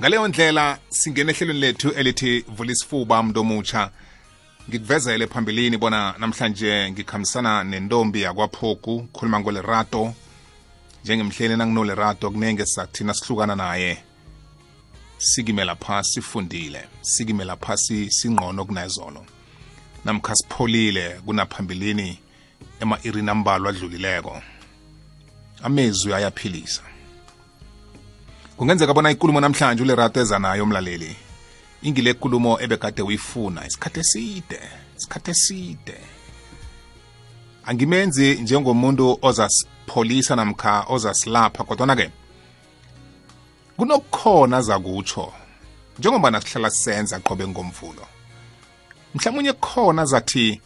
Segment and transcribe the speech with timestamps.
[0.00, 3.90] ngaleyo ndlela singena ehlelweni lethu elithi vula isifuba mntu omutsha.
[4.68, 10.14] Ngikuvezele phambilini bona namhlanje ngikhambisana nentombi yakwaphoku khuluma ngolerato.
[11.04, 13.98] Njengemhleni nanginolerato kunenge sathina sihlukana naye.
[15.18, 16.88] Sikimela phasi sifundile.
[17.02, 19.26] Sikimela phasi singqono kunezolo
[20.04, 22.18] namkha sipholile kunaphambilini
[22.80, 24.42] ema-irini ambalwa adlulileko.
[25.62, 26.89] Amezwi ayaphilisa.
[28.60, 31.16] Kungenzeka bona ikulumo namhlanje ulerato eza nayo umlaleli
[31.82, 34.60] ingile nkulumo ebekade uyifuna isikhathi eside
[34.96, 35.96] isikhathi eside.
[37.64, 42.10] Angimenzi njengomuntu ozasipholisa namkha ozasilapha kodwana-ke
[43.76, 45.32] kunokukhona zakutsho
[45.98, 48.06] njengoba nasihlala sisenza qobe ngomvulo
[49.14, 50.60] mhlawumunye kukhona zathi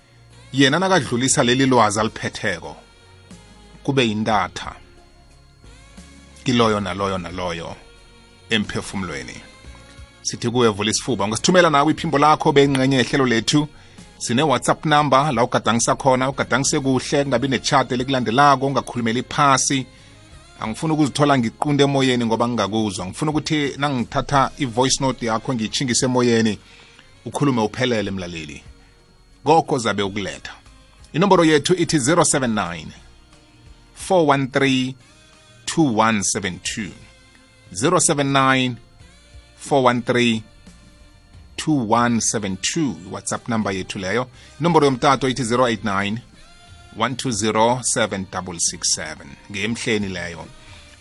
[0.52, 2.76] yena nakadlulisa leli lwazi aliphetheko
[3.84, 4.83] kube yintatha
[6.44, 7.76] kiloyo naloyo naloyo
[8.50, 9.34] emphefumulweni.
[10.22, 13.68] Sithi kuwe vula isifuba ungasithumela nawe iphimbo lakho bengxenye yehlelo lethu.
[14.18, 19.86] Sine-whatsapp number la ugadangisa khona ugadangise kuhle kungabi nechat elikulandelako ungakhulumeli phasi.
[20.60, 23.06] Angifuni ukuzithola ngiqunde emoyeni ngoba ngingakuzwa.
[23.06, 26.58] Ngifuna ukuthi nangithatha i-voice note yakho ngiyitshingise emoyeni
[27.24, 28.62] ukhulume uphelele mlaleli.
[29.44, 30.52] Koko zabe ukuletha.
[31.12, 32.86] Inomboro yethu ithi 079
[34.08, 34.94] 413
[35.66, 36.90] 2172
[37.72, 38.76] 079
[39.70, 40.42] 413
[41.56, 44.26] 2172 whatsapp number yethu leyo.
[44.60, 46.18] Inomboro yomtato ithi 089
[46.98, 49.16] 1207667
[49.50, 50.46] ngeyemhleni leyo.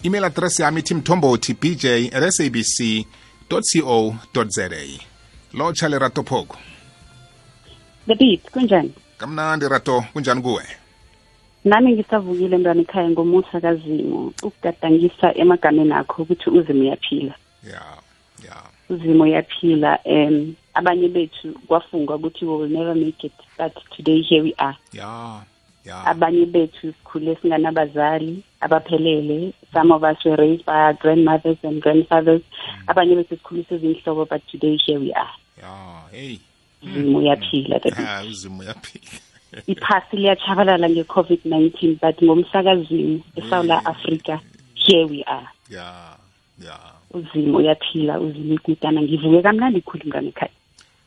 [0.03, 3.06] Email address yami ithi mthombothi bj at sabc
[3.50, 4.16] co
[4.47, 4.69] za
[5.53, 6.58] lotsha lerato phoko
[8.08, 8.94] the beat kunjani?
[9.17, 10.64] Kamnandi rato kunjani kuwe
[11.66, 17.36] nami ngisavukile mntwana ekhaya ngomusa kazimo ukugadangisa emagameni akho ukuthi uzimo uyaphila.
[17.64, 17.81] Ya
[18.45, 18.56] ya.
[18.89, 24.41] Uzimo uyaphila um abanye bethu kwafungwa ukuthi we will never make it but today here
[24.44, 24.78] we are.
[24.94, 25.41] Ya
[25.86, 26.06] ya.
[26.06, 29.53] Abanye bethu sikhule singanabazali abaphelele.
[29.73, 32.41] Some of us were raised by our grandmothers and grandfathers.
[32.88, 35.34] Abanye bethu sikhule sizinhlobo but today here we are.
[35.62, 36.40] Ya hey.
[36.84, 39.32] Uzimo uyaphila the beat ha uzimo uyaphila.
[39.68, 44.40] Iphasi liyachabalala nge-covid-19 but ngomsakazimo esawula africa
[44.75, 45.47] here we are.
[45.69, 46.18] Ya
[46.59, 46.80] ya.
[47.12, 50.52] Uzimo uyaphila uzimo igudana ngivuke kamnandi khulu mngane ekhaya.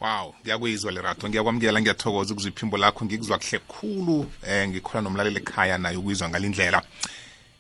[0.01, 1.29] Wow ngiyakuyizwa lerato.
[1.29, 3.05] Ngiyakwamukela ngiyathokoza ukuzwa iphimbo lakho.
[3.05, 6.83] Ngikuzwa kuhle khulu eh ngikhola nomlaleli ekhaya naye ukuyizwa ngalindlela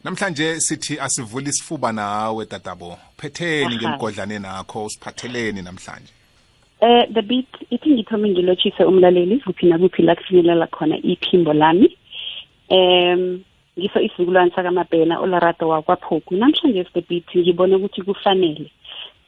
[0.04, 2.98] namhlanje sithi asivule isifuba nawe tatabo.
[3.16, 6.12] Phetheni ngemgodlane nakho usiphatheleni namhlanje
[6.80, 11.96] eh the beat ithi ngithome ngilotshise umlaleli kuphi nakuphi la kufinyelela khona iphimbo lami.
[12.68, 13.40] Em
[13.78, 18.70] ngiso isizukulwane sakamabhena olarato wakwaphoku namhlanje the beat ngibone ukuthi kufanele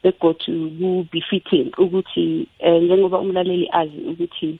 [0.03, 4.57] begodu kubefitting ukuthi eh, njengoba umlaleli azi ukuthi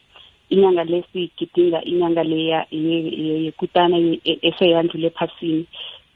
[0.50, 5.66] inyanga lesigidinga inyanga leya ye- ye- yekutana ye- e- eseyandlule ephasini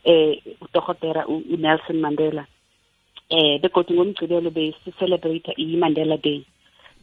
[0.03, 2.45] eh udokotela u- uNelson Mandela.
[3.29, 6.43] Eh begodu ngomgcibelo besicelebrate i-Mandela Day.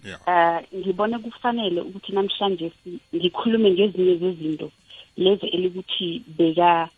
[0.05, 2.73] Ya uh ngibone kufanele ukuthi namhlanje
[3.15, 4.71] ngikhulume ngezinye zezinto
[5.17, 6.89] lezi elikuthi beka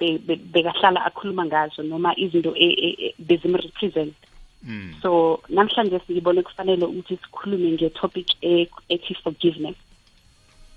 [0.00, 4.14] be- be- bekahlala akhuluma ngazo noma izinto e- e- e- bezimrepresent.
[4.62, 4.94] Mm.
[5.02, 8.26] so namhlanje ngibone kufanele ukuthi sikhulume nge-topic
[8.88, 9.76] ethi forgiveness.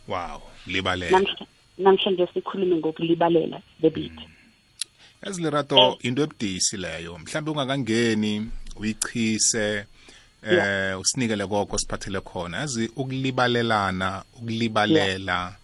[0.07, 1.47] Wow libalela Namhla-
[1.77, 4.11] namhlanje sikhulume ngokulibalela the beat.
[5.21, 7.17] Ezilerato into ebudisi leyo.
[7.17, 9.85] Mhlawumbe ungakangeni uyichise
[10.43, 12.57] eh usinikele koko siphathele khona.
[12.57, 15.55] Yazi ukulibalelana ukulibalela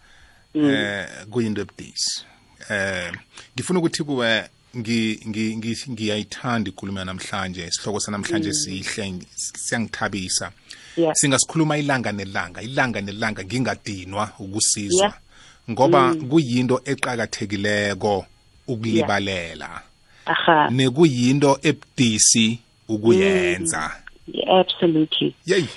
[0.54, 2.24] eh kuyinto ebudisi.
[2.70, 3.12] Eh
[3.54, 4.44] ngifuna ukuthi kuwe
[4.76, 10.50] ngi- ngi- ngi- ngiyayithanda ikulumo namhlanje isihloko sanamhlanje sihle ngi- siyangithabisa
[11.14, 15.14] singasikhuluma ilanga nelanga ilanga nelanga ngingadinwa ukusizwa.
[15.70, 18.26] Ngoba kuyinto eqakathekileko
[18.68, 19.82] ukulibalela.
[20.70, 22.58] Nekuyinto ebudisi
[22.88, 23.78] ukuyenza.
[23.78, 24.05] Yeah,
[24.48, 25.34] absolutely.
[25.46, 25.68] Yeyi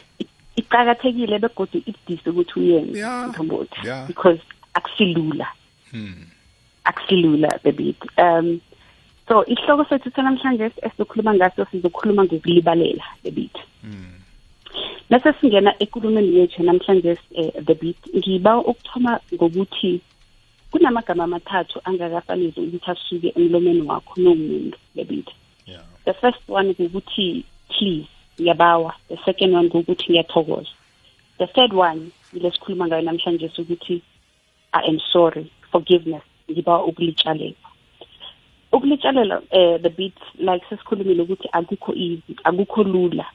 [0.55, 3.29] iqakathekile begodwa ibudisi ukuthi uyenze Yeah.
[3.29, 4.07] Mthombothi, Yeah.
[4.07, 4.41] because
[4.73, 5.47] akusilula.
[6.85, 8.61] Akusilula bebit um
[9.27, 13.55] so isihloko sethu sanamhlanje esizokhuluma ngaso sizokhuluma ngokulibalela bebit
[15.09, 20.01] bese singena ekulumeni yethu namhlanje eh, the beat ngiba ukuthoma ngokuthi
[20.71, 25.29] kunamagama amathathu angakafanele ukuthi asuke emlomeni wakho nomuntu the beat
[25.65, 25.83] yeah.
[26.05, 28.09] the first one ukuthi please.
[28.39, 30.69] Ngiyabawa the second one ukuthi ngiyathokoza.
[31.37, 34.01] The third one yile sikhuluma ngayo namhlanje ukuthi
[34.73, 37.55] i am sorry forgiveness ngibawa ukulitshalela.
[38.71, 43.25] Ukulitshalela eh the beat like sesikhulumile ukuthi akukho easy akukho lula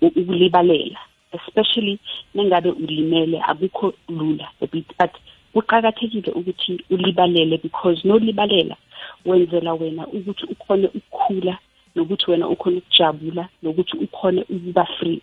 [0.00, 0.98] u- ukulibalela
[1.32, 1.98] especially
[2.34, 4.86] nengabe ulimele akukho lula the beat.
[4.98, 5.10] But
[5.54, 8.76] kuqakathekile ukuthi ulibalele because nolibalela
[9.24, 11.58] wenzela wena ukuthi ukhone ukukhula
[11.94, 15.22] nokuthi wena ukhona ukujabula nokuthi ukhone ukuba free.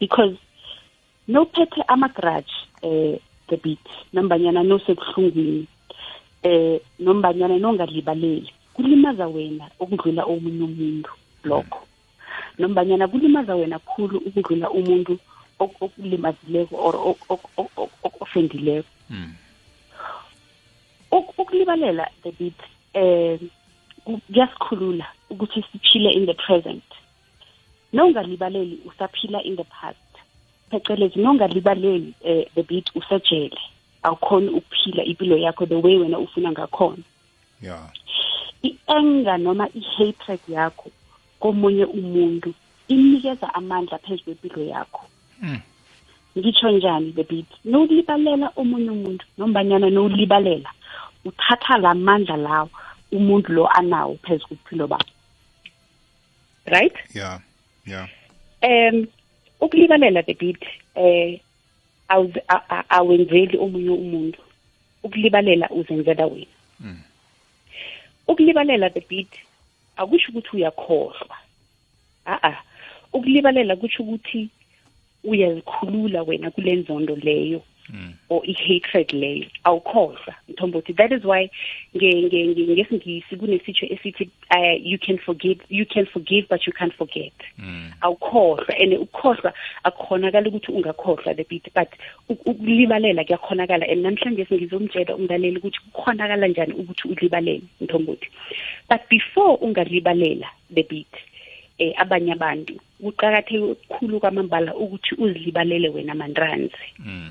[0.00, 0.36] Because
[1.28, 2.52] nophethe ama-grudge
[2.82, 3.18] eh
[3.48, 3.78] the beat
[4.12, 5.66] nombanyana nosebuhlungwini
[6.42, 11.10] eh nombanyana nongalibaleli kulimaza wena ukudlula omunye umuntu
[11.44, 11.86] lokho.
[12.58, 15.18] Nombanyana kulimaza wena khulu ukudlula umuntu
[15.58, 19.34] ok- okulimazileko or ok- ok- ok- ok- okufendileko Mm.
[21.12, 22.54] Uk- ukulibalela the beat
[22.94, 23.50] eh ku-
[24.04, 26.84] kuyasikhulula ukuthi siphile in the present.
[27.92, 29.98] Nongalibaleli usaphila in the past.
[30.70, 33.58] Phecelezi nongalibaleli eh the beat usejele
[34.02, 37.02] awukhoni ukuphila impilo yakho the way wena ufuna ngakhona.
[37.62, 37.90] Yeah
[38.62, 40.90] i-anger noma i-hatred yakho
[41.40, 42.54] komunye umuntu
[42.88, 45.06] inikeza amandla phezu kwempilo yakho.
[45.42, 45.60] Mm.
[46.38, 47.46] ngitsho njani the beat?
[47.64, 50.70] Nowulibalela omunye umuntu nombanyana nowulibalela
[51.24, 52.70] uthatha la mandla lawo
[53.12, 55.10] umuntu lo anawo phezu kobuphilo bakho
[56.70, 56.94] right?
[57.12, 57.40] Yeah.
[57.84, 58.06] Yeah.
[58.62, 59.08] Um
[59.60, 60.62] ukulibalela the beat
[60.94, 61.40] eh
[62.88, 64.38] awenzeli omunye umuntu.
[65.02, 66.46] Ukulibalela uzenzela wena.
[66.80, 67.02] Mm.
[68.28, 69.32] ukulibalela the beat
[69.96, 71.36] akusho ukuthi uyakhohlwa.
[72.26, 72.56] A-a
[73.12, 74.48] ukulibalela kusho ukuthi
[75.24, 77.62] uyazikhulula wena kule nzondo leyo.
[77.92, 78.12] Mm.
[78.28, 81.50] or i-hatred leyo awukhohlwa mthombothi that is why
[81.96, 86.72] nge- nge- nge- ngesingisi kunesitsho esithi uh, you can forgive you can forgive but you
[86.72, 87.90] can't forget Mm.
[88.00, 89.52] awukhohlwa and ukukhohlwa
[89.84, 91.88] akukhonakala ukuthi ungakhohlwa the beat but
[92.28, 98.28] uk- ukulibalela kuyakhonakala and namhlanje ngizomtshela umlaleli ukuthi kukhonakala njani ukuthi ulibalele mthombothi
[98.90, 101.14] but before ungalibalela the beat
[101.78, 107.30] eh abanye abantu kuqakatheke kukhulu kwamambala ukuthi uzilibalele wena mandranzi Mm.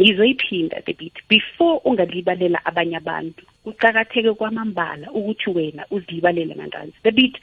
[0.00, 7.36] Ngizoyiphinda the beat before ungalibalela abanye abantu kuqakatheke kwamambala ukuthi wena uzilibalele mandanzi the beat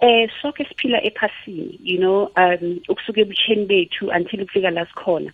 [0.00, 5.32] eh sonke siphila ephasini you know um ukusuka ebucheni bethu until kufika la sikhona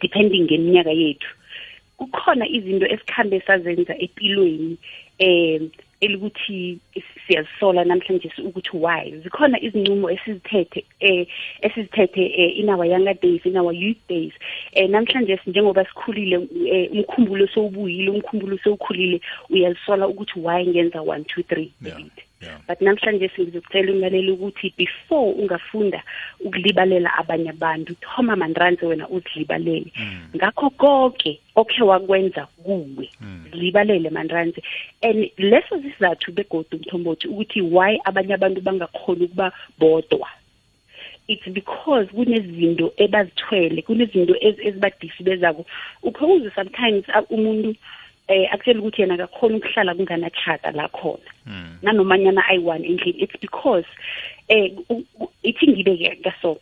[0.00, 1.28] depending ngeminyaka yethu
[1.96, 4.76] kukhona izinto esikhambe sazenza empilweni
[5.18, 5.70] em
[6.00, 6.78] elikuthi
[7.26, 11.26] siyazisola namhlanje ukuthi why zikhona izinqumo esizithethe eh
[11.62, 14.32] esizithethe eh, in our younger days in our youth days
[14.72, 21.42] eh namhlanje njengoba sikhulile eh, umkhumbulo sowubuyile umkhumbulo sowukhulile uyazisola ukuthi why ngenza 1 2
[21.42, 21.98] 3 Yeah.
[21.98, 22.27] Yeah.
[22.68, 26.02] But namhlanje singizokutshela umlaleli ukuthi before ungafunda
[26.40, 29.92] ukulibalela abanye abantu thoma mandranze wena uzilibalele.
[30.36, 33.10] Ngakho konke okhe wakwenza kuwe
[33.50, 34.62] zilibalele mandranze
[35.02, 40.28] and leso sizathu begodu mthombothi ukuthi why abanye abantu bangakhoni ukuba bodwa?
[41.28, 45.66] It's because kunezinto ebazithwele kunezinto ez- ezibadisibezako
[46.02, 47.74] uphawuze sometimes a- umuntu
[48.28, 51.78] eh akutshela ukuthi yena akakhona ukuhlala kunganachata la khona Mm.
[51.82, 53.86] nanomanyana ayi-one endlini it's because
[54.48, 56.60] eh u- u- ithi ngibe kaso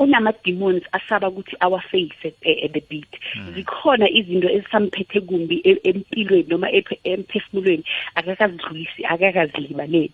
[0.00, 3.12] unama-demons asaba ukuthi awaface eh, at the beat.
[3.54, 10.12] Zikhona izinto ezisamphethe kumbi e- empilweni noma ephe- emphefumulweni akakazidlulisi akakazilibaleli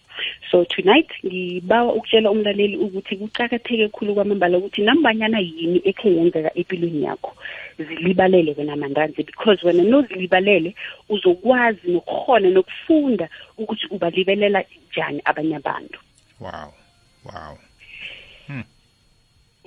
[0.51, 7.03] so tonight ngibawa ukutshela umlaleli ukuthi kuqakatheke khulu kwamambala ukuthi nambanyana yini ekhe yenzeka empilweni
[7.05, 7.33] yakho
[7.79, 10.75] zilibalele wena mandanzi because wena nozilibalele
[11.09, 13.29] uzokwazi nokukhona nokufunda
[13.59, 15.99] ukuthi ubalibelela njani abanye abantu.
[16.41, 16.73] Wow
[17.25, 17.59] wow.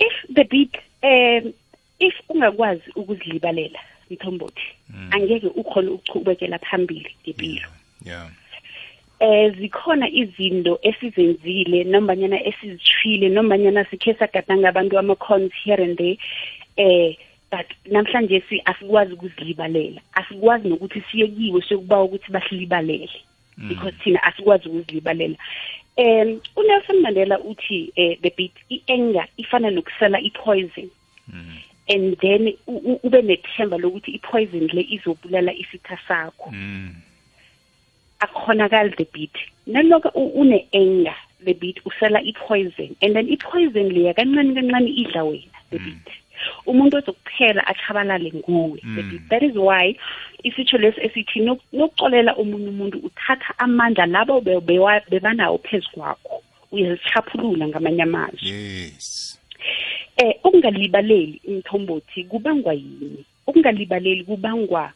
[0.00, 1.52] If the beat um
[1.98, 3.78] if ungakwazi ukuzilibalela
[4.10, 4.66] mthombothi
[5.10, 7.68] angeke ukhona ukuchubekela phambili ngempilo.
[8.04, 8.30] Yeah
[9.20, 16.18] eh zikhona izinto esizenzile nombanyana esizithwile nombanyana sikhe sagadanga abantu ama-cons here and there
[16.76, 17.16] eh
[17.50, 20.00] but namhlanje si asikwazi ukuzilibalela.
[20.14, 23.10] Asikwazi nokuthi siye kiwe sokuba ukuthi basilibalele.
[23.68, 25.36] Because thina asikwazi ukuzilibalela.
[25.98, 30.90] Um unelson mandela uthi eh, the beat i-anger ifana nokusela i-poison.
[31.88, 36.50] And then u- u- ube nethemba lokuthi i-poison le izobulala isitha sakho.
[36.52, 36.94] Mm.
[38.20, 39.34] akukhonakali the beat.
[39.66, 41.14] Naloko u- une-anger
[41.44, 42.94] the beat usela i-poison.
[43.02, 46.08] And then i-poison leya kancane kancane idla wena the beat.
[46.66, 49.96] Umuntu ozokuphela achabalale nguwe the beat that is why
[50.42, 56.42] isitsho lesi esithi nok- nokuxolela omunye umuntu uthatha amandla labo be- bewa- bebanawo phezu kwakho.
[56.72, 58.48] Uyazichaphulula ngamanye amazwi.
[58.48, 59.38] Yes.
[60.16, 63.24] Eh ukungalibaleli imthombothi kubangwa yini?
[63.46, 64.92] Ukungalibaleli kubangwa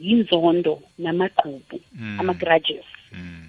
[0.00, 2.20] yinzondo namagqubu Mm.
[2.20, 2.84] ama-grudges.
[3.12, 3.40] Mm.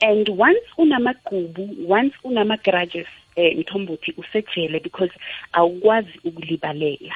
[0.00, 3.06] and once unamagqubu once unama-grudges
[3.38, 5.12] eh mthombothi usejele because
[5.52, 7.14] awukwazi ukulibalela.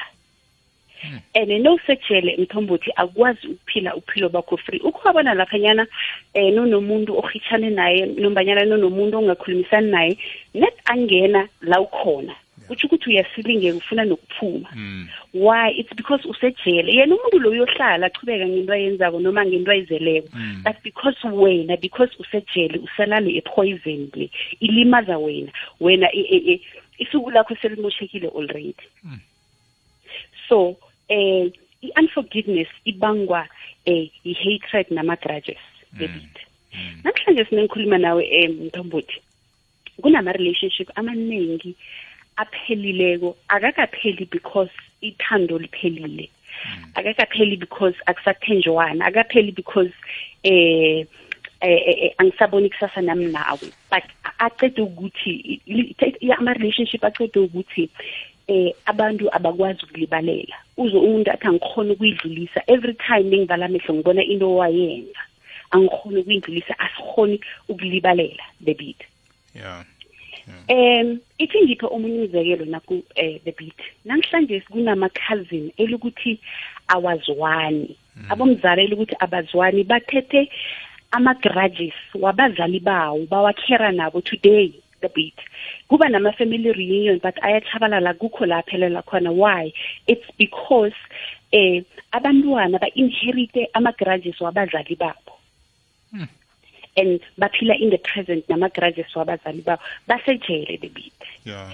[1.35, 4.79] And nowusejele mthombothi akwazi ukuphila uphilo bakho free.
[4.79, 5.87] Ukhwabona laphanyana
[6.33, 10.17] eh nonomuntu ohitshane naye nombanyana nonomuntu ongakhulumisani naye
[10.53, 12.35] net angena la ukhona.
[12.67, 14.69] Kutsho ukuthi uyasilingeka ufuna nokuphuma.
[14.75, 15.07] Mm.
[15.33, 15.69] why?
[15.77, 16.91] It's because usejele.
[16.91, 20.29] Yena umuntu lo uyohlala achubeka ngento ayenzako noma ngento ayizeleko.
[20.33, 20.63] Mm.
[20.63, 24.29] but because wena because usejele usalale epoison le
[24.59, 25.51] ilimaza wena.
[25.79, 26.07] Wena
[26.97, 28.75] isuku lakho selimoshekile already.
[29.03, 29.19] Mm.
[30.49, 30.75] so
[31.09, 31.51] eh
[31.81, 33.47] i-unforgiveness ibangwa
[33.85, 35.57] eh i-hatred nama-grudges
[35.93, 36.37] debit
[36.73, 37.01] Mm.
[37.03, 39.21] namhlanje sinengikhuluma nawe eh mthombothi.
[40.01, 41.75] Kunama-relationship amaningi
[42.37, 44.71] aphelileko akakapheli because
[45.01, 46.29] ithando liphelile.
[46.95, 49.91] Akakapheli because akusathenjwana akapheli because
[50.43, 51.05] eh
[51.61, 53.71] eh eh, angisaboni kusasa nami nawe.
[53.89, 54.03] But
[54.39, 57.89] aqede ukuthi i- i- ama-relationship aqede ukuthi
[58.47, 60.55] eh abantu abakwazi ukulibalela.
[60.77, 62.61] Uze umuntu athi angikhona ukuyidlulisa.
[62.67, 65.19] Every time bengivala amehlo ngibona into owayenza.
[65.71, 69.01] Angikhona ukuyidlulisa asikhoni ukulibalela the beat
[69.55, 69.83] Yeah.
[70.47, 73.79] Um ithi ngiphe omunye umzekelo naku eh, the beat.
[74.05, 76.39] Namhlanje kunama cousin elukuthi
[76.87, 77.95] awazwani
[78.29, 80.49] abomzala elukuthi abazwani bathethe
[81.11, 85.39] ama grudges wabazali bawo bawakhera nabo today the beat.
[85.87, 89.31] Kuba nama family reunion but ayachabalala kukho la phelela khona.
[89.31, 89.73] Why?
[90.07, 90.95] It's because
[91.51, 95.33] eh abantwana ba inherite ama grudges wabazali babo.
[96.95, 101.13] And baphila in the present nama grudges wabazali babo basejele the beat.
[101.45, 101.73] Yeah.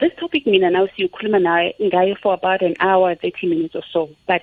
[0.00, 4.08] this topic mina nawe siyokhuluma naye ngayo for about an hour 30 minutes or so
[4.26, 4.42] but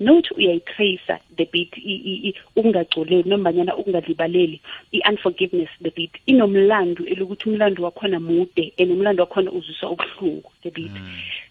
[0.00, 4.60] nothi uyayitracer the beat i- i- i- ukungagcoleli nombanyana ukungalibaleli
[4.92, 6.10] i-unforgiveness the beat.
[6.26, 10.92] Inomlando elokuthi umlando wakhona mude and umlando wakhona uzwisa ubuhlungu the beat.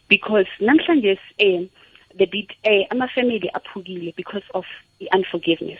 [0.09, 1.69] Because namhlanje um
[2.17, 4.65] the beat eh ama-family aphukile because of
[5.01, 5.79] i-unforgiveness.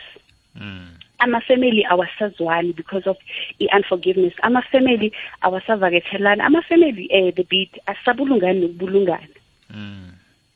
[0.56, 0.88] Mm.
[1.20, 3.16] Ama-family awasazwani because of
[3.58, 4.34] i-unforgiveness.
[4.42, 5.12] Ama-family
[5.42, 9.36] awasavakethelani ama-family eh the beat asabulungani nokubulungana.
[9.70, 10.10] Mm.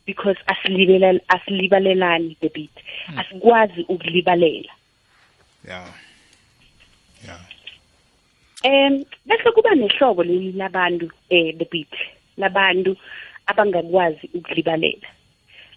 [0.06, 2.70] because asilibelela asilibalelani the beat.
[3.16, 4.72] Asikwazi ukulibalela.
[5.64, 5.88] Yeah.
[7.24, 7.40] Yeah.
[8.62, 11.94] em bese kuba nehlobo leli labantu eh the beat
[12.36, 12.96] labantu
[13.46, 15.08] abangakwazi ukulibalela.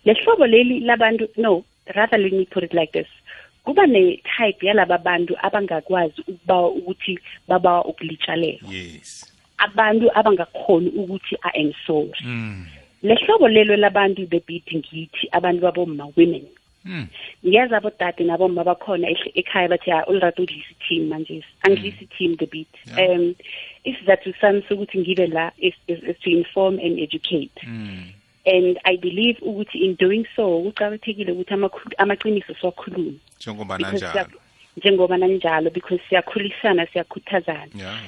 [0.06, 1.64] Lehlobo leli labantu no
[1.96, 3.08] rather let me put it like this.
[3.68, 9.28] Kuba ne type yalaba bantu abangakwazi ukubawa ukuthi babawa ukulitshalela Yes.
[9.58, 12.66] abantu abangakhoni ukuthi i am sorry Mm.
[13.04, 16.46] lehlobo lelo labantu the beat ngithi abantu baboma women
[16.86, 17.08] Mm.
[17.46, 22.46] ngiyazi abodade naboma bakhona ehle- ekhaya bathi ha ulrato udlisa team manje angidlisi team the
[22.46, 23.20] beat Yeah.
[23.20, 23.36] um
[23.84, 28.14] isizathu sami sokuthi ngibe la is, is, is to inform and educate Mm.
[28.56, 34.30] And i believe ukuthi in doing so kuqakathekile ukuthi amakhu- amaqiniso siwakhulume Njengoba Because nanjalo.
[34.30, 34.40] siya-
[34.78, 38.00] njengoba nanjalo because siyakhulisana siyakhuthazana Yeah.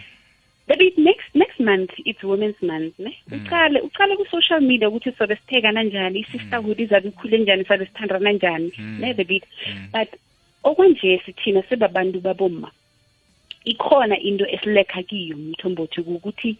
[0.68, 3.42] Baby next next month it's women's month ne Mm.
[3.46, 8.32] uqale uqale ku social media ukuthi sobe sitheka kanjani isisterhood izabe ikhule njani sabe sithandana
[8.32, 8.98] njani Mm.
[9.02, 9.88] ne the beat Mm.
[9.92, 10.10] but
[10.64, 12.72] okwanje sithina sebabantu baboma
[13.66, 16.58] ikhona into esilekha kiyo mthombothi ukuthi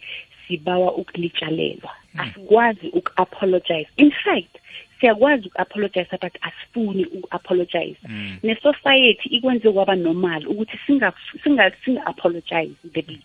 [0.50, 3.88] sibawa ukulitshalelwa asikwazi uku-apologize.
[3.96, 4.56] In fact
[5.00, 7.96] siyakwazi uku-apologize but asifuni uku-apologize.
[8.08, 8.38] Mm.
[8.42, 11.12] ne-society ikwenze kwaba normal ukuthi singa
[11.44, 13.24] singa singa-apologize the beat.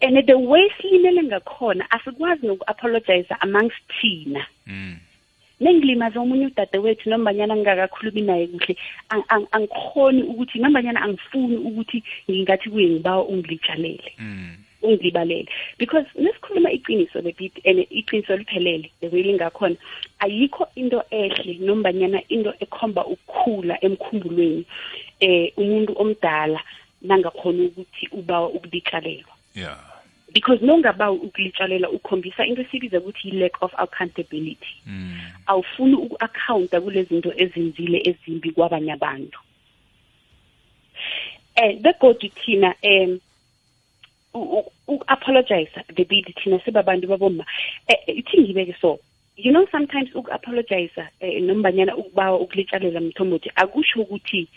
[0.00, 4.46] And the way silimele ngakhona asikwazi noku-apologize amongst thina.
[4.66, 4.96] Mm.
[5.60, 8.76] nengilimaza omunye udadewethu nombanyana ngingakakhulumi naye kuhle
[9.08, 14.56] ang- ang- angikhoni ukuthi nombanyana angifuni ukuthi ngingathi kuye ngibawa ungilitshalele Mm.
[14.82, 15.48] Ungilibalele
[15.78, 19.76] because nesikhuluma iqiniso lebit and iqiniso liphelele the way lingakhona
[20.18, 24.64] ayikho into ehle nombanyana into ekhomba ukukhula emkhumbulweni
[25.20, 26.60] eh umuntu omdala
[27.02, 29.76] nangakhona ukuthi ubawa ukulitshalelwa Yeah.
[30.34, 35.20] because nongabawa ukulitshalela ukhombisa into esibiza ukuthi yi-lack of accountability Mm.
[35.46, 39.38] awufuni uku-akhawunta kule zinto ezenzile ezimbi kwabanye abantu
[41.54, 43.20] eh begodu thina um
[44.34, 47.44] uku-apologize the bid thina sibabantu baboma
[47.88, 48.98] eh, ithi ngibeke so
[49.36, 54.48] you know sometimes uku-apologize eh, nombanyana ukubawa ukulitshalela mthombothi akusho ukuthi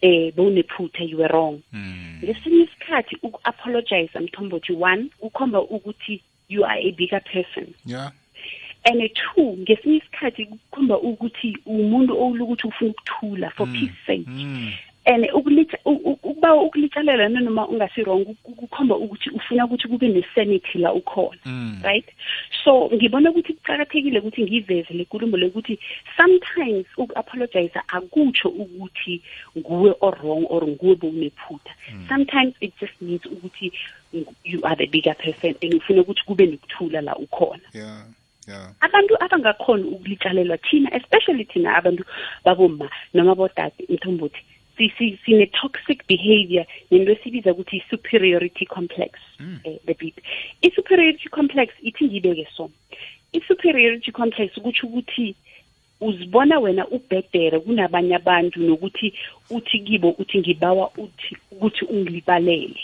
[0.00, 2.20] eh bowunephutha you were wrong Mm.
[2.24, 8.10] ngesinye isikhathi uku-apologize mthombothi one kukhomba ukuthi you are a bigger person Yeah.
[8.84, 14.72] and two ngesinye isikhathi kukhomba ukuthi umuntu owulukuthi ufuna ukuthula for peace sake Mm.
[15.08, 21.80] And ukuba ukulitshalela noma ungasi-wrong ku- kukhomba ukuthi ufuna ukuthi kube ne-sanity la ukhona Mm.
[21.82, 22.04] right?
[22.64, 25.78] So ngibona ukuthi kuqakathekile ukuthi ngiveze le nkulumo lekuthi
[26.16, 29.22] sometimes uku-apologize akutsho ukuthi
[29.56, 31.72] nguwe or-wrong or nguwe bowunephutha.
[32.08, 33.72] Sometimes it just means ukuthi
[34.44, 37.64] you are the bigger person and ufuna ukuthi kube nokuthula la ukhona.
[37.74, 38.02] Yeah
[38.48, 38.72] yeah.
[38.80, 42.04] Abantu abangakhona ukulitshalelwa thina especially thina abantu
[42.44, 44.42] baboma noma bodade mthombothi
[45.24, 49.10] sine-toxic behavior nento esibiza ukuthi i-superiority complex
[49.64, 50.14] eh, the bit
[50.62, 52.70] i-superiority complex ithi ngiyibeke so.
[53.32, 55.34] I-superiority complex kutsho ukuthi
[56.00, 59.14] uzibona wena ubhedere kunabanye abantu nokuthi
[59.50, 62.80] uthi kibo uthi ngibawa uthi ukuthi ungilibalele.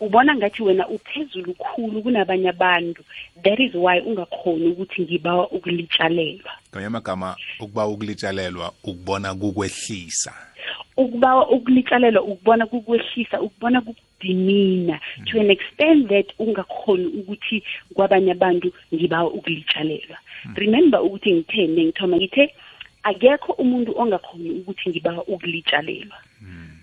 [0.00, 3.02] Ubona ngathi wena uphezulu khulu kunabanye abantu
[3.42, 6.52] that is why ungakhoni ukuthi ngibawa ukulitshalelwa.
[6.70, 10.47] Ngamanye amagama ukuba ukulitshalelwa ukubona kukwehlisa.
[10.96, 17.62] Ukubawa ukulitshalelwa ukubona kukwehlisa ukubona kukudimina to an extent that ungakhoni ukuthi
[17.94, 20.18] kwabanye abantu ngibawa ukulitshalelwa
[20.54, 22.54] remember ukuthi ngithene ngithoma ngithe
[23.02, 26.18] akekho umuntu ongakhoni ukuthi ngibawa ukulitshalelwa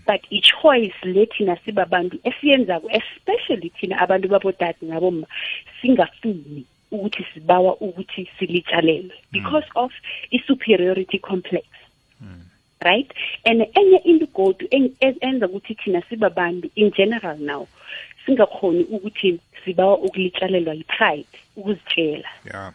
[0.08, 5.28] but i-choice le thina sibabantu esiyenzako especially thina abantu babodade naboma
[5.82, 9.92] singafuni ukuthi sibawa ukuthi silitshalelwe because of
[10.32, 11.66] i-superiority complex.
[12.86, 13.12] Right?
[13.46, 17.68] And enye into godu en- en- enza ukuthi thina sibabantu in general now
[18.26, 21.26] singakhoni ukuthi sibawa ukulitshalelwa yi-pride
[21.58, 22.74] ukuzitshela yeah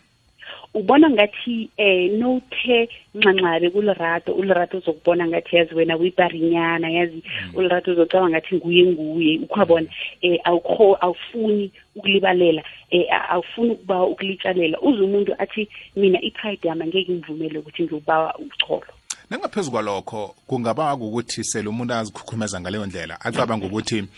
[0.75, 7.23] ubona ngathi eh nothe ncancabe kulerato ulerato uzokubona ngathi yazi wena uyibarinyana yazi
[7.55, 9.38] ulerato uzocaba ngathi nguye nguye.
[9.38, 9.87] Ukhwabona
[10.23, 14.81] eh awukho awufuni ukulibalela eh a- awufuni ukubawa ukulitshalela.
[14.81, 18.87] Uze umuntu athi mina i-pride yami angeke ngivumele ukuthi ngiyobawa ucholo
[19.31, 24.09] nangaphezu kwalokho kungaba ukuthi sele umuntu azikhukhumeza ngaleyo ndlela acabanga ukuthi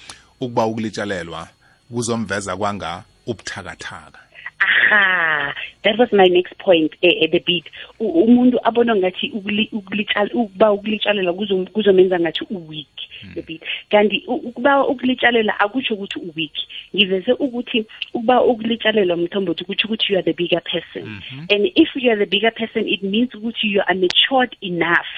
[0.40, 1.48] ukuba ukulitshalelwa
[1.92, 4.21] kuzomveza kwanga ubuthakathaka.
[4.62, 5.54] Aha
[5.84, 7.64] that was my next point eh, at the beat.
[8.00, 12.86] U- umuntu abona ngathi ukuli- ukulitshala ukuba ukulitshalela kuzo- kuzomenza ngathi uweak
[13.34, 13.62] the beat.
[13.90, 16.52] Kanti u- ukuba ukulitshalela akutsho ukuthi uweak.
[16.96, 17.84] Ngiveze ukuthi
[18.14, 21.04] ukuba ukulitshalela umthombothi kutsho ukuthi you are the bigger person.
[21.50, 25.10] And if you are the bigger person it means ukuthi you are matured enough.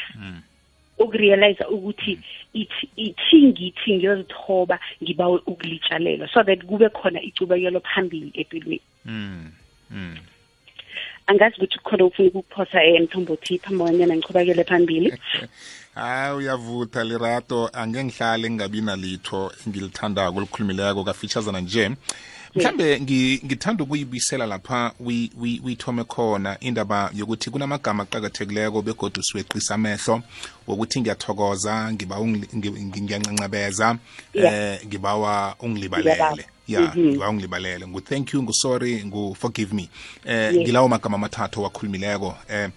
[0.98, 2.18] Ukurealize ukuthi
[2.52, 9.52] ithi ithi ngithi ngiyozithoba ngibawe ukulitshalela so that kube khona icubekelo phambili empilweni mm.
[9.90, 10.16] mm.
[11.26, 15.12] angazi ukuthi kukhona ufuna ukukuphosa emthombothi phambi kwanyana ngichubakele phambili
[15.94, 21.90] hayi uyavutha lirato angeke ngihlale ngingabi nalitho engilithandako olukhulumileko kafeaturesana nje
[22.57, 30.23] mhlambe ngithanda ukuyibuyisela lapha uyi- uyi- uyithome khona indaba yokuthi kunamagama aqakathekileko begodwa siweqisa amehlo
[30.67, 32.17] wokuthi ngiyathokoza ngiba
[32.97, 33.97] ngiyancancabeza
[34.35, 36.47] eh ngibawa ungilibalele.
[36.69, 37.87] Ya ngiba ungilibalele.
[37.87, 39.88] Ngu-thank you ngu-sorry ngu-forgive me.
[40.25, 42.71] Eh ngilawo magama amathathu wakhulumileko eh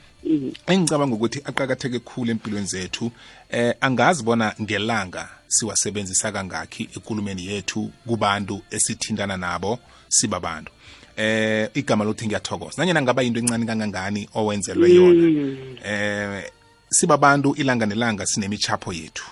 [0.68, 3.12] engicabanga ukuthi aqakatheke khulu empilweni zethu
[3.50, 10.72] eh angazi bona ngelanga siwasebenzisa kangakhi ekulumeni yethu kubantu esithintana nabo sibabantu
[11.18, 12.78] eh igama lokuthi ngiyathokoza.
[12.78, 16.52] Nanyena ngaba into encane kangangani owenzelwe yona eh
[16.90, 19.26] sibabantu ilanga nelanga sinemichapho yethu.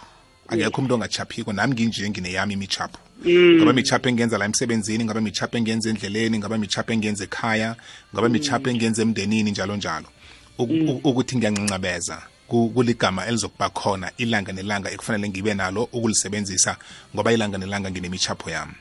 [0.47, 5.89] Akekho umuntu ongachaphiko nami nginje ngineyami imichapho ngaba michapho engenza la emsebenzini ngaba michapho engenza
[5.89, 7.75] endleleni ngaba michapho engenza ekhaya
[8.13, 10.05] ngaba michapho engenza emndenini njalo njalo.
[10.05, 10.14] Uk- uk-
[10.57, 16.77] ukuthi ngiyancancabeza ku- kuligama elizokuba khona ilanga nelanga ekufanele ngibe nalo ukulisebenzisa
[17.15, 18.73] ngoba ilanga nelanga nginemichapho yami.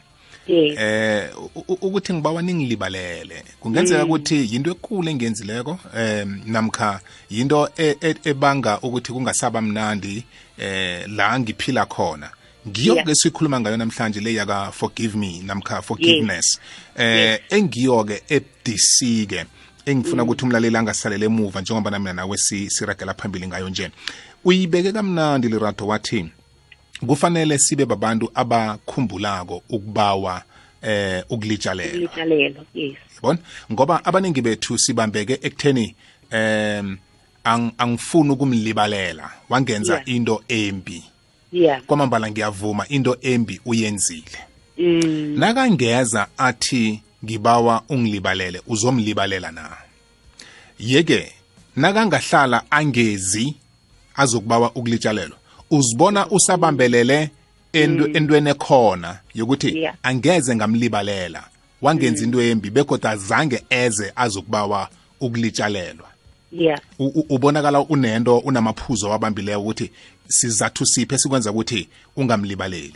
[0.78, 1.30] Eh
[1.80, 3.44] ukuthi ngibawa ningilibalele.
[3.60, 10.24] Kungenzeka ukuthi yinto ekule engenzileko em namkha yinto e- e- ebanga ukuthi kungasaba mnandi
[10.58, 12.30] eh la ngiphila khona.
[12.68, 13.06] Ngiyo Yeah.
[13.06, 16.58] ke sikhuluma ngayo namhlanje le yaka forgive me namkha forgiveness.
[16.96, 19.44] Eh engiyo ke ebDC ke
[19.87, 23.90] engifuna ukuthi umlaleli angasalele emuva njengoba nami nawe si- siragela phambili ngayo nje.
[24.44, 26.27] Uyibeke kamnandi lirato wathi
[27.07, 30.42] kufanele sibe babantu abakhumbulako ukubawa
[30.83, 31.99] eh ukulitshalela.
[31.99, 32.94] Litshalelo yes.
[33.16, 33.38] Yabona?
[33.73, 35.94] Ngoba abaningi bethu sibambeke ekutheni
[36.31, 36.97] em
[37.44, 39.31] ang angifuni ukumlibalela.
[39.49, 40.09] Wangenza Yeah.
[40.09, 41.03] into embi.
[41.53, 41.83] Yeah.
[41.83, 44.38] Kwamambala ngiyavuma into embi uyenzile.
[44.79, 45.35] Mm.
[45.38, 49.70] Nakangeza athi ngibawa ungilibalele uzomlibalela na?
[50.78, 51.32] Yeke
[51.76, 53.54] nakangahlala angezi
[54.16, 55.38] azokubawa ukulitshalelwa
[55.70, 57.30] uzibona usabambelele
[57.72, 61.44] ento- entweni ekhona yokuthi angeze ngamlibalela
[61.82, 64.88] wangenza into embi bekodwa azange eze azokubawa
[65.20, 66.08] ukulitshalelwa.
[66.52, 66.80] Yeah.
[67.28, 69.90] Ubonakala unento unamaphuzo wabambileyo ukuthi
[70.28, 72.94] sizathu siphe sikwenza ukuthi ungamlibaleli?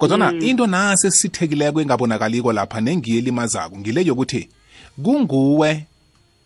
[0.00, 4.48] Kodwana into nase sithekileko engabonakaliko lapha nengiyelimazako ngile yokuthi
[5.02, 5.86] kunguwe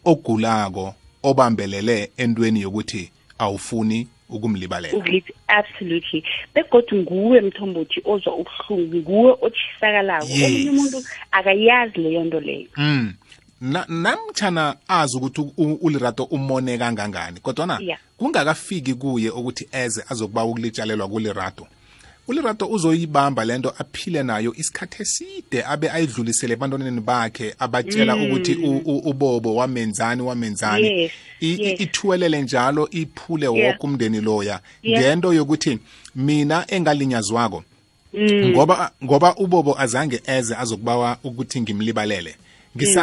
[0.04, 5.04] ogulako obambelele entweni yokuthi awufuni ukumlibalela
[5.46, 10.44] absolutely begodwa nguwe mthombothi ozwa ubuhlungu nguwe otshisakalako Yes.
[10.44, 13.14] omunye umuntu akayazi leyo nto leyo Mm.
[13.60, 17.98] Na namtjana azi ukuthi ulirato umone kangangani kodwana Yeah.
[18.16, 21.66] kungakafiki kuye ukuthi eze azokuba ukulitshalelwa kulirato
[22.28, 28.98] ulirato uzoyibamba lento aphile nayo isikhathi eside abe ayidlulisele ebantwaneni bakhe abatshela ukuthi u- u-
[29.10, 31.80] ubobo wamenzani wamenzani Yes, I- i- yes.
[31.80, 33.56] ithuwelele njalo iphule Yeah.
[33.72, 35.00] woke umndeni loya Yeah.
[35.02, 35.78] ngento yokuthi
[36.16, 37.64] mina engalinyazwako
[38.14, 38.48] Mm.
[38.48, 42.36] ngoba ngoba ubobo azange eze azokubawa ukuthi ngimlibalele Mm.
[42.36, 42.43] ngisa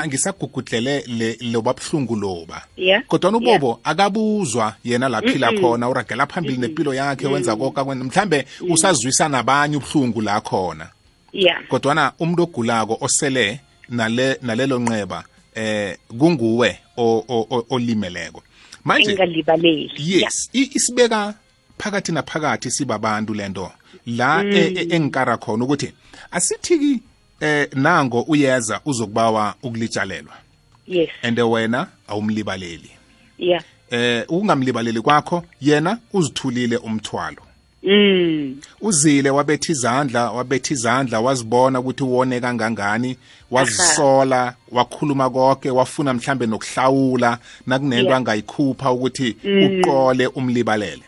[0.07, 2.61] ngisagugudlele le loba buhlungu loba.
[2.77, 3.03] Yeah.
[3.07, 9.29] kodwa ubobo akabuzwa yena laphila khona uragela phambili nempilo yakhe wenza konke akwenza mhlambe usazwisa
[9.29, 10.89] nabanye ubuhlungu la khona.
[11.33, 11.67] Yeah.
[11.67, 15.23] Kodwana umuntu ogulako osele nale nalelo nqeba
[15.55, 18.43] eh kunguwe o- o- o- olimeleko.
[18.83, 21.33] Manje engalibaleli yes i- isibeka
[21.77, 23.71] phakathi naphakathi sibabantu lento.
[24.05, 25.93] La e- e- engikara khona ukuthi
[26.31, 26.99] asithiki
[27.41, 30.33] eh nango uyeza uzokubawa ukulitshalelwa.
[30.87, 31.09] Yes.
[31.23, 32.91] And wena awumlibaleli.
[33.37, 37.41] Yeah eh ukungamlibaleli kwakho yena uzithulile umthwalo.
[37.83, 38.61] Mm.
[38.81, 43.17] Uzile wabetha izandla wabetha izandla wazibona ukuthi uwone kangangani
[43.51, 48.17] wazisola wakhuluma konke wafuna mhlambe nokuhlawula nakunento Yeah.
[48.17, 51.03] angayikhupha ukuthi uqole umlibalele.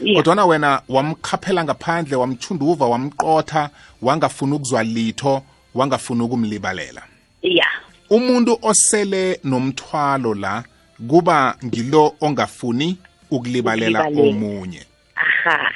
[0.00, 3.70] Yeah kodwana wena wamkhaphela ngaphandle wamchunduva wamqotha
[4.02, 5.42] wangafuna ukuzwa litho
[5.74, 7.02] wangafuna ukumlibalela.
[7.42, 10.64] Yeah umuntu osele nomthwalo la
[11.08, 12.98] kuba ngilo ongafuni
[13.30, 14.06] Ukulibalela.
[14.08, 14.82] omunye.
[15.16, 15.72] Aha.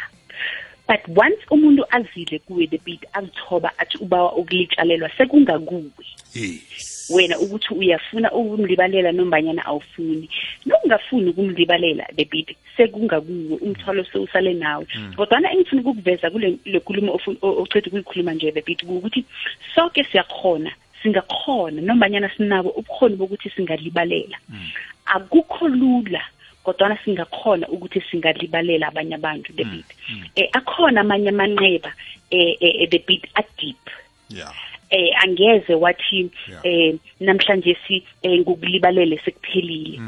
[0.89, 6.05] But once umuntu azile kuwe the beat azithoba athi ubawa ukulitshalelwa sekungakuwe.
[6.35, 7.09] Yes.
[7.15, 10.29] Wena ukuthi uyafuna ukumlibalela nombanyana awufuni.
[10.67, 14.87] Nokungafuni ukumlibalela the beat sekungakuwe umthwalo sewusale nawe.
[15.17, 19.25] Kodwana engifuna ukukuveza kule le nkulumo ofu- o- oceda ukuyikhuluma nje the beat ukuthi
[19.75, 24.39] sonke siyakhona singakhona nombanyana sinabo ubukhoni bokuthi singalibalela.
[25.07, 26.23] Akukho lula
[26.65, 29.87] kodwana singakhona ukuthi singalibalela abanye abantu the beat.
[30.37, 31.93] eh akhona amanye amanqeba
[32.31, 33.91] eh eh, the beat a deep.
[34.29, 34.53] Yeah.
[34.91, 36.61] Eh angeze wathi Yeah.
[36.65, 39.99] eh namhlanje si eh, ngokulibalele sekuphelile.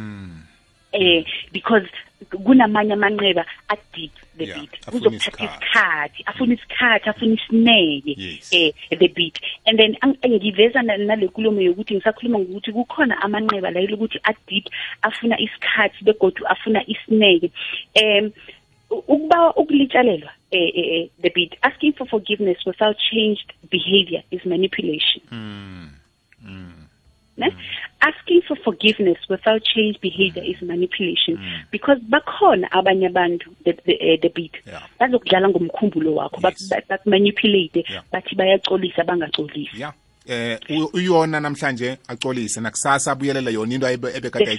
[0.92, 1.86] Eh because
[2.24, 4.70] kunamanye amanqeba a deep the Yeah, beat.
[4.86, 6.22] afuna kuzokuthatha isikhathi.
[6.22, 8.52] isikhathi afuna isikhathi afuna isineke Yes.
[8.52, 9.38] eh the beat.
[9.66, 14.34] And then ang- ngiveza na- nale nkulumo yokuthi ngisakhuluma ngokuthi kukhona amanqeba la ukuthi a
[14.48, 14.66] deep
[15.02, 17.50] afuna isikhathi begodu afuna isineke.
[17.94, 18.32] Em
[18.90, 24.44] u- ukuba ukulitshalelwa eh, eh, eh, the beat asking for forgiveness without changed behavior is
[24.44, 25.22] manipulation.
[27.36, 27.46] Ne?
[28.00, 31.38] asking for forgiveness without change behavior is manipulation.
[31.70, 34.52] Because bakhona abanye abantu the, the, uh, beat.
[35.00, 36.40] Bazokudlala ngomkhumbulo wakho.
[36.88, 39.92] Bakumanipulate bathi bayacolisa bangacolisi yeah.
[40.26, 40.58] Eh
[40.92, 44.56] uyona namhlanje acolise nakusasa abuyelele yona into ebekade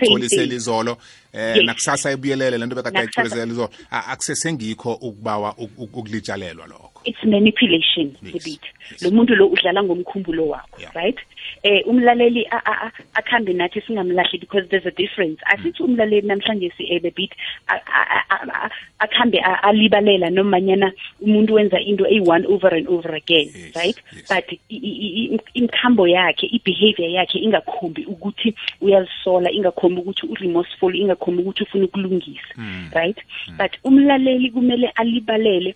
[0.51, 0.55] thing.
[0.55, 0.97] izolo.
[1.33, 3.69] Eh nakusasa ayibuyelele lento bekade ayicolisele izolo.
[3.91, 7.01] Akusesengikho ukubawa uk- uk- ukulitshalelwa lokho.
[7.05, 8.61] It's manipulation the beat.
[9.01, 11.17] Lo muntu lo udlala ngomkhumbulo wakho right
[11.63, 15.39] eh umlaleli a- a- a- akhambe nathi singamlahli because there's a difference.
[15.45, 17.31] Asithi umlaleli namhlanje si eh, the beat
[17.67, 23.15] a- a- a- a- akhambe a- alibalela nomanyana umuntu wenza into eyi-one over and over
[23.15, 23.97] again Yes, right?
[24.15, 24.27] yes.
[24.29, 31.41] but i- i- i- imkhambo yakhe i-behavior yakhe ingakhombi ukuthi uyazisola ingakhombi ukuthi u-remorseful ingakhombi
[31.41, 32.53] ukuthi ufuna ukulungisa
[32.93, 33.17] right?
[33.57, 35.75] But umlaleli kumele alibalele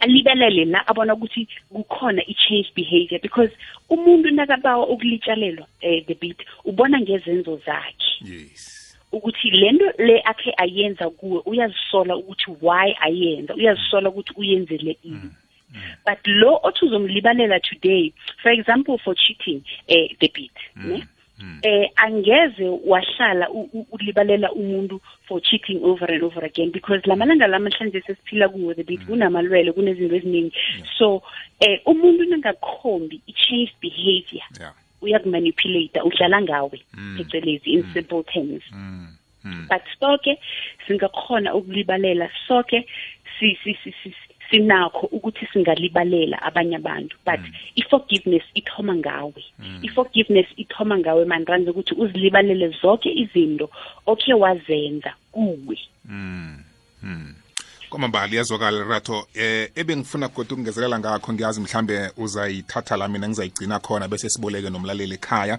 [0.00, 3.52] alibalele la abona ukuthi kukhona i-change behavior because
[3.90, 8.24] umuntu nakabawa ukulitshalelwa eh, the beat ubona ngezenzo zakhe.
[8.24, 8.96] Yes.
[9.12, 15.30] Ukuthi lento le akhe ayenza kuwe uyazisola ukuthi why ayenza uyazisola ukuthi uyenzele ini.
[16.04, 21.04] But lo othi uzomlibalela today for example for cheating eh the beat ne?
[21.62, 27.46] Eh angeze wahlala u- u- ulibalela umuntu for cheating over and over again because lamalanga
[27.46, 30.52] lamhlanje sesiphila kuwo the beat kunamalwele kunezinto eziningi.
[30.98, 31.22] So
[31.60, 34.42] eh umuntu nangakhombi i-change behavior.
[34.60, 34.72] Yeah.
[35.02, 36.82] Uyakumanipulate udlala ngawe
[37.16, 38.62] phecelezi in simple terms.
[39.68, 40.38] But sonke
[40.86, 42.86] singakhona ukulibalela sonke
[43.38, 44.14] si si si si
[44.50, 47.40] sinakho ukuthi singalibalela abanye abantu but
[47.76, 49.44] i-forgiveness ithoma ngawe.
[49.82, 53.70] I-forgiveness ithoma ngawe manranze ukuthi uzilibalele zonke izinto
[54.06, 55.78] okhe wazenza kuwe.
[57.90, 64.08] Kwamambala iyazwakala rato eh ebengifuna kodwa ukungezelela ngakho ngiyazi mhlambe uzayithatha la mina ngizayigcina khona
[64.08, 65.58] bese siboleke nomlaleli ekhaya.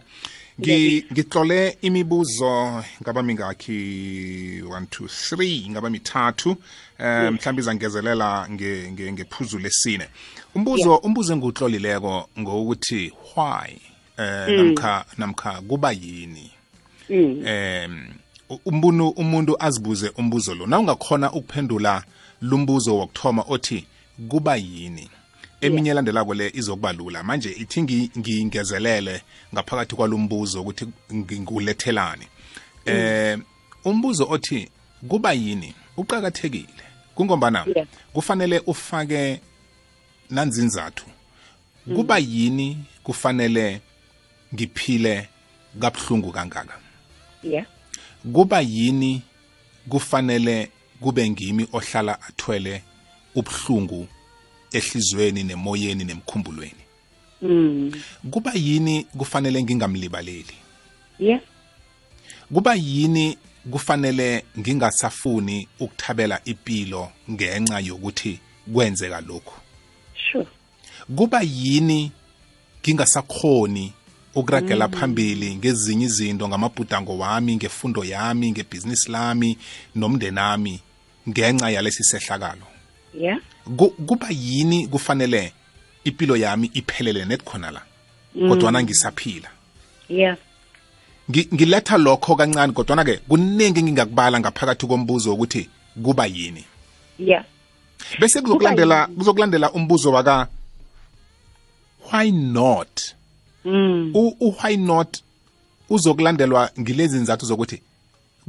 [0.59, 6.49] Ngi- ngitlole imibuzo ngaba mingakhi 1 2 3 ngaba mithathu
[6.99, 10.07] um mhlawumbe izangezelela nge- nge- ngephuzu lesine.
[10.55, 13.69] Umbuzo umbuzo engiwutlolileko ngokuthi why
[14.17, 16.51] eh namkha namkha kuba yini?
[17.45, 18.07] Em
[18.49, 20.67] u- umuntu umuntu azibuze umbuzo lo.
[20.67, 22.03] Na ungakhona ukuphendula
[22.41, 23.85] lumbuzo wokuthoma othi
[24.29, 25.09] kuba yini?
[25.61, 27.23] Eminye elandelako le izokuba lula.
[27.23, 29.21] Manje ithi ngi- ngingezelele
[29.53, 32.27] ngaphakathi kwalombuzo ukuthi ngi- ngiwulethelani
[32.85, 33.39] eh
[33.85, 34.69] umbuzo othi
[35.07, 35.73] kuba yini?
[35.97, 36.83] Uqhakathekile
[37.15, 37.65] kungombana
[38.13, 39.41] kufanele ufake
[40.29, 41.05] nanzinzathu.
[41.95, 43.81] Kuba yini kufanele
[44.53, 45.29] ngiphile
[45.79, 46.79] kabuhlungu kangaka?
[47.43, 47.65] Yeah.
[48.33, 49.21] Kuba yini
[49.89, 50.69] kufanele
[51.01, 52.83] kube ngimi ohlala athwele
[53.35, 54.07] ubuhlungu
[54.71, 56.83] ehlizweni nemoyeni nemkhumbulweni.
[57.41, 57.91] Mm.
[58.31, 60.55] Kuba yini kufanele ngingamlibaleli?
[61.19, 61.41] Yeah
[62.53, 63.37] kuba yini
[63.71, 68.39] kufanele ngingasafuni ukuthabela impilo ngenxa yokuthi
[68.73, 69.53] kwenzeka lokhu?
[70.31, 70.47] Sure.
[71.15, 72.11] Kuba yini
[72.81, 73.93] ngingasakhoni
[74.35, 79.57] ukuragela phambili ngezinye izinto ngamabhudango wami ngefundo yami ngebhizinisi lami
[79.95, 80.79] nomndeni wami
[81.29, 82.67] ngenxa yalesi sehlakalo?
[83.13, 83.39] Yeah.
[84.05, 85.53] Kuba yini kufanele
[86.03, 87.81] impilo yami iphelele net khona la?
[88.49, 89.49] Kodwana ngisaphila.
[90.09, 90.37] Yeah.
[91.29, 95.69] Ngi- ngiletha lokho kancane kodwana ke kuningi ngingakubala ngaphakathi kombuzo ukuthi
[96.03, 96.63] kuba yini.
[97.19, 97.45] Yeah.
[98.19, 100.47] Bese kuzokulandela kuzokulandela umbuzo waka
[102.11, 103.01] why not?
[103.65, 104.11] Mm.
[104.15, 105.17] U u- why not
[105.89, 107.81] uzokulandelwa ngilezi nzathu zokuthi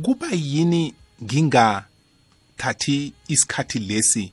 [0.02, 0.94] kuba yini
[1.24, 4.32] ngingathathi isikhathi lesi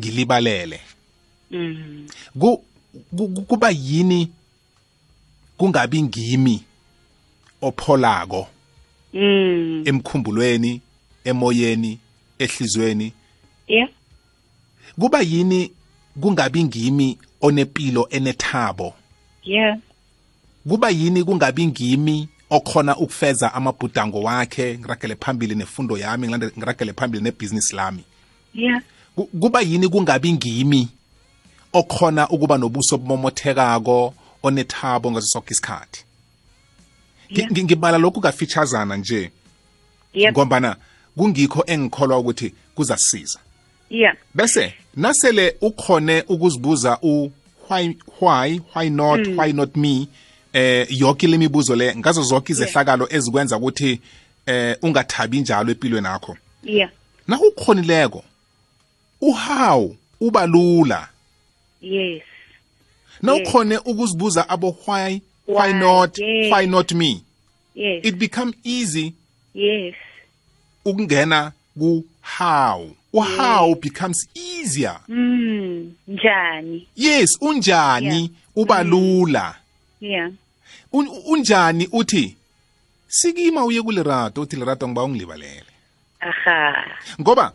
[0.00, 0.80] ngilibalele.
[1.50, 2.06] Mm
[2.40, 2.64] ku-
[3.46, 4.30] kuba yini
[5.56, 6.62] kungabi ngimi
[7.62, 8.48] opholako?
[9.12, 10.80] Mm emkhumbulweni
[11.24, 11.98] emoyeni
[12.38, 13.12] ehlizweni?
[13.68, 13.88] Yeah.
[15.00, 15.72] Kuba yini
[16.20, 18.94] kungabi ngimi onempilo enethabo
[19.44, 19.78] yeah.
[20.68, 27.74] Kuba yini kungabi ngimi okhona ukufeza amabhudango wakhe ngiragele phambili nefundo yami ngiragele phambili nebhizinisi
[27.76, 28.04] lami?
[28.54, 28.82] Yeah.
[29.40, 30.88] Kuba yini kungabi ngimi
[31.72, 36.04] okhona ukuba nobuso obumomothekako onethabo ngaso sonke isikhathi?
[37.30, 37.50] Ngi- Yeah.
[37.52, 39.30] ngi- ngibala lokhu kafeaturesana nje
[40.14, 40.76] yeah ngombana
[41.16, 43.38] kungikho engikholwa ukuthi kuzasiza
[43.90, 47.30] yeah bese nasele ukhone ukuzibuza u
[47.70, 50.08] why why why not why not me
[50.52, 54.00] eh yonke lemibuzo le ngazo zonke izehlakalo ezikwenza ukuthi
[54.46, 56.36] eh ungathabi njalo empilweni yakho.
[56.62, 56.90] Yeah
[57.28, 58.24] na ukhonileko
[59.20, 61.08] uhow ubalula
[61.80, 62.22] yes.
[63.22, 63.48] Na Yes.
[63.48, 66.52] ukhone ukuzibuza abo why why Why, not yes.
[66.52, 67.22] why not me?
[67.74, 68.04] Yes.
[68.04, 69.12] It become easy
[69.54, 69.94] yes.
[70.84, 72.90] ukungena ku how
[73.38, 75.00] how becomes easier.
[75.08, 76.86] Mm njani?
[76.96, 78.28] Yes unjani Yeah.
[78.56, 79.56] ubalula
[80.00, 80.30] yeah.
[80.92, 82.36] Un, unjani uthi
[83.08, 85.64] sikima uye kulerato uthi lerato ngiba ungilibalele.
[86.20, 86.84] Aha.
[87.20, 87.52] Ngoba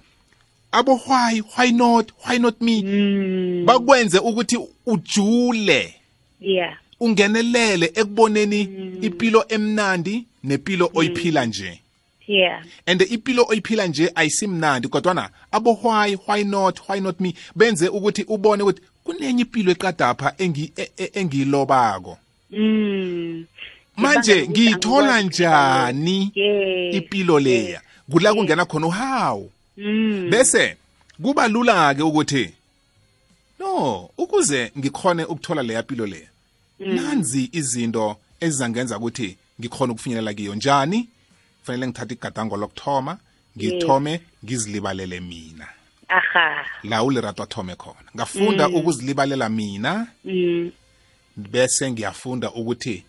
[0.71, 2.81] abo why why not why not me?
[2.81, 5.95] Mm bakwenze ukuthi ujule.
[6.41, 6.77] Yeah.
[6.99, 8.61] Ungenelele ekuboneni
[9.01, 11.79] impilo emnandi nepilo oyiphila nje.
[12.27, 12.63] Yeah.
[12.85, 17.33] And impilo oyiphila nje ayisimnandi kodwana abo why why not why not me?
[17.55, 22.17] Benze ukuthi ubone ukuthi kunenye impilo eqadapha e- e- engiyilobako.
[22.51, 23.45] Mm
[23.97, 27.81] manje ngiyithola njani yes impilo leya?
[28.11, 29.43] Kula kungena khona uhawu.
[29.43, 29.58] mm
[30.29, 30.77] bese
[31.21, 32.53] kuba lula ke ukuthi
[33.59, 36.27] no ukuze ngikhone ukuthola leya mpilo leya
[36.79, 40.55] nanzi izinto ezizangenza ukuthi ngikhone ukufinyelela kiyo.
[40.55, 41.07] Njani?
[41.63, 43.17] Fanele ngithathe igadango lokuthoma
[43.57, 45.67] ngithome ngizilibalele mina.
[46.07, 46.65] Aha.
[46.83, 48.09] La ulerato athome khona.
[48.15, 50.07] Ngafunda ukuzilibalela mina.
[50.25, 50.71] Mm.
[51.35, 53.03] Bese ngiyafunda ukuthi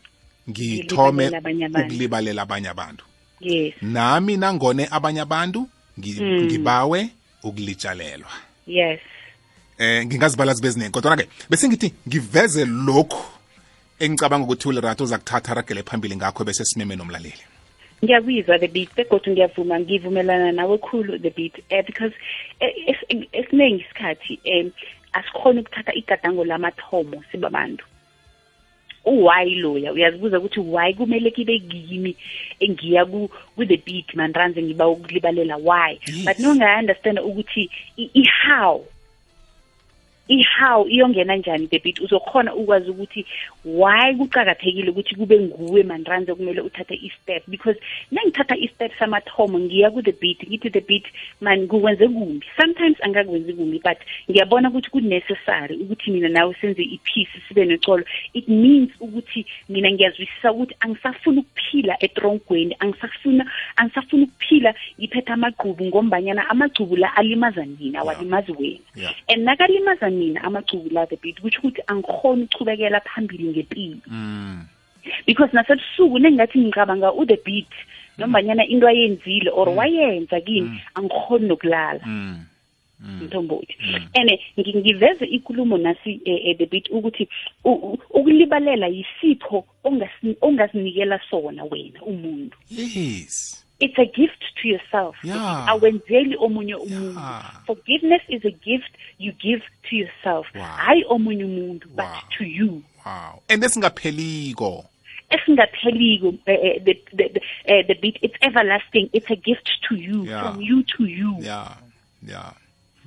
[0.51, 1.87] ngithome Ngilibalele abanye abantu.
[1.87, 3.05] ukulibalela abanye abantu.
[3.41, 3.75] Yes.
[3.83, 5.80] Nami nangone abanye abantu ngi- Mm.
[6.23, 7.09] Ngibawe
[7.43, 8.31] ukulitshalelwa.
[8.67, 9.01] Yes.
[9.79, 13.25] Eh ngingazibala zibe ziningi kodwa ke bese ngithi ngiveze lokhu
[13.99, 17.43] engicabanga ukuthi ulerato uza kuthatha ragele phambili ngakho bese simeme nomlaleli.
[18.05, 22.13] Ngiyakuyizwa the beat begodwa ngiyavuma ngivumelana nawe khulu the beat eh, because
[22.61, 24.71] eh, es- esiningi isikhathi um
[25.13, 27.85] asikhona ukuthatha igadango lamathomo sibabantu
[29.05, 32.17] u-why loya uyazibuza ukuthi why kumele kibe kimi
[32.61, 35.99] engiya ku- ku-the beat manranze ngiba ukulibalela why?
[36.07, 36.25] Yes.
[36.25, 38.85] but nongayi-understanda ukuthi i- i-how
[40.31, 42.01] i-how iyongena njani the beat?
[42.01, 43.27] Uzokhona ukwazi ukuthi
[43.65, 47.43] why kuqakathekile ukuthi kube nguwe manranze kumele uthathe i-step?
[47.49, 47.79] Because
[48.13, 51.05] nengithatha i-step samathomo ngiya ku-the beat ngithi the beat
[51.41, 52.47] man kukwenze kumbi.
[52.61, 53.99] Sometimes angakwenzi kumbi but
[54.31, 60.53] ngiyabona ukuthi ku-necessary ukuthi mina nawe senze i-peace sibe necolo it means ukuthi mina ngiyazwisisa
[60.53, 68.53] ukuthi angisafuni ukuphila etrongweni angisafuna angisafuna ukuphila ngiphethe amagqubu ngombanyana amagqubu la alimaza nina awalimazi
[68.53, 68.79] wena.
[68.95, 69.15] Yeah.
[69.29, 74.65] and nakalimaza mina amagcubu la the beat kutsho ukuthi angikhoni ukuchubekela phambili ngempilo Mm.
[75.27, 77.73] because nasebusuku nengingathi ngicabanga u-the beat
[78.19, 82.45] nombanyana into ayenzile or wayenza kimi angikhoni nokulala Mm.
[83.01, 83.21] Mm.
[83.25, 83.75] mthombothi
[84.15, 87.29] and ngi- ngiveze ikulumo nasi eh, eh, the beat ukuthi
[87.65, 93.60] u- u- ukulibalela yisipho ongasi- ongazinikela sona wena umuntu Yes.
[93.81, 95.69] It's a gift to yourself Yeah.
[95.69, 97.65] awenzeli omunye umuntu Yeah.
[97.67, 100.63] forgiveness is a gift you give to yourself Wow.
[100.63, 102.21] hayi omunye umuntu but Wow.
[102.39, 103.43] to you Wow.
[103.49, 104.85] And esingapheliko.
[105.31, 109.95] esingapheliko eh, eh, the, the, the, eh, the beat it's everlasting it's a gift to
[109.97, 110.43] you Yeah.
[110.43, 111.77] from you to you Yeah.
[112.29, 112.53] Yeah.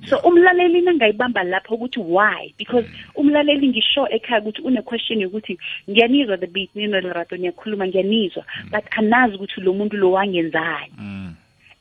[0.08, 2.52] So umlaleli nangayibamba lapho ukuthi why?
[2.58, 5.58] Because umlaleli ngisho ekhaya ukuthi une-question yokuthi
[5.90, 10.92] ngiyanizwa the beat nino lerato niyakhuluma ngiyanizwa but anazi ukuthi lo muntu lo wangenzani.
[10.98, 11.34] Mm.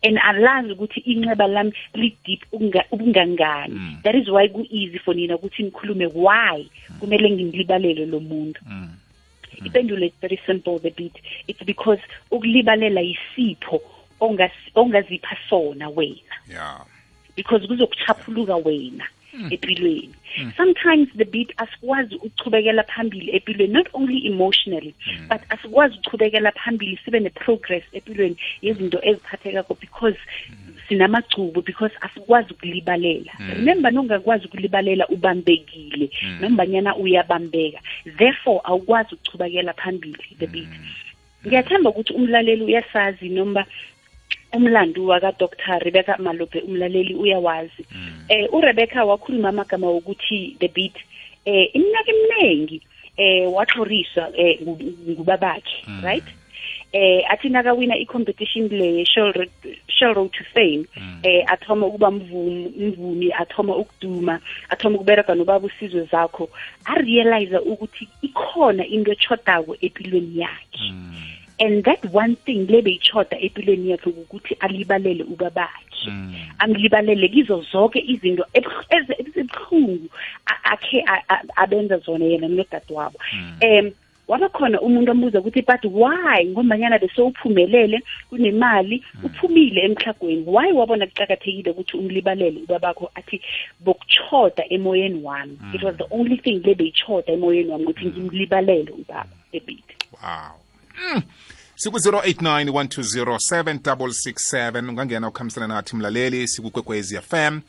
[0.06, 3.74] and alazi ukuthi inxeba lami li-deep ukunga- ubungangani.
[3.74, 3.98] Mm.
[4.04, 6.68] that is why ku-easy for nina ukuthi nikhulume why
[7.00, 8.62] kumele ngimlibalele lo muntu.
[8.66, 8.90] Mm.
[9.66, 11.16] ipendulo is very simple the beat.
[11.48, 13.82] It's because ukulibalela yisipho
[14.20, 16.36] ongas- ongazipha sona wena.
[16.50, 16.86] Yeah.
[17.36, 19.06] Because kuzokuchaphuluka wena
[19.50, 20.14] empilweni.
[20.58, 24.96] Sometimes the beat asikwazi ukuchubekela phambili empilweni not only emotionally
[25.30, 30.18] but asikwazi ukuchubekela phambili sibe ne-progress empilweni yezinto eziphathekako because
[30.88, 33.32] sinamagcubo because asikwazi ukulibalela.
[33.56, 36.10] Remember nongakwazi ukulibalela ubambekile
[36.42, 37.80] nombanyana uyabambeka.
[38.18, 40.70] Therefore awukwazi ukuchubekela phambili the beat.
[41.48, 43.66] Ngiyathemba ukuthi umlaleli uyasazi noma
[44.54, 47.86] umlando waka-dr rebecca malophe umlaleli uyawazi.
[48.30, 50.96] Eh urebecca wakhuluma amagama wokuthi the beat.
[51.46, 52.82] Eh iminyaka eminingi
[53.18, 56.24] eh waxhoriswa eh ngu- ngubabakhe right?
[56.94, 60.86] Eh athi nakawina i-competition le Shell Road- to Fame
[61.24, 64.40] eh athoma ukuba mvumi mvumi athoma ukuduma
[64.70, 66.50] athoma ukubereka nobaba usizwe zakho
[66.86, 70.94] arealize ukuthi ikhona into echodako empilweni yakhe
[71.60, 76.12] and that one thing le beyichoda empilweni yakhe ukuthi alibalele ubabakhe.
[76.60, 80.10] Amlibalele kizo zonke izinto ebh- eze- ezibuhlungu
[80.46, 83.18] a- akhe a- a- abenza zona yena nodade wabo
[83.62, 83.92] um
[84.28, 86.46] waba khona umuntu ambuza ukuthi but why?
[86.46, 93.42] Ngombanyana besewuphumelele kunemali uphumile emhlagweni why wabona kuqakathekile ukuthi umlibalele ubabakho athi
[93.80, 95.58] bokuchoda emoyeni wami.
[95.74, 99.84] It was the only thing le beyichoda emoyeni wami ukuthi ngimlibalele ubaba ebit
[100.24, 100.56] Wow.
[101.14, 101.22] Mm.
[101.76, 107.60] siku-089 120 ungangena ukhambisana nathi mlaleli sikukwekwezi fm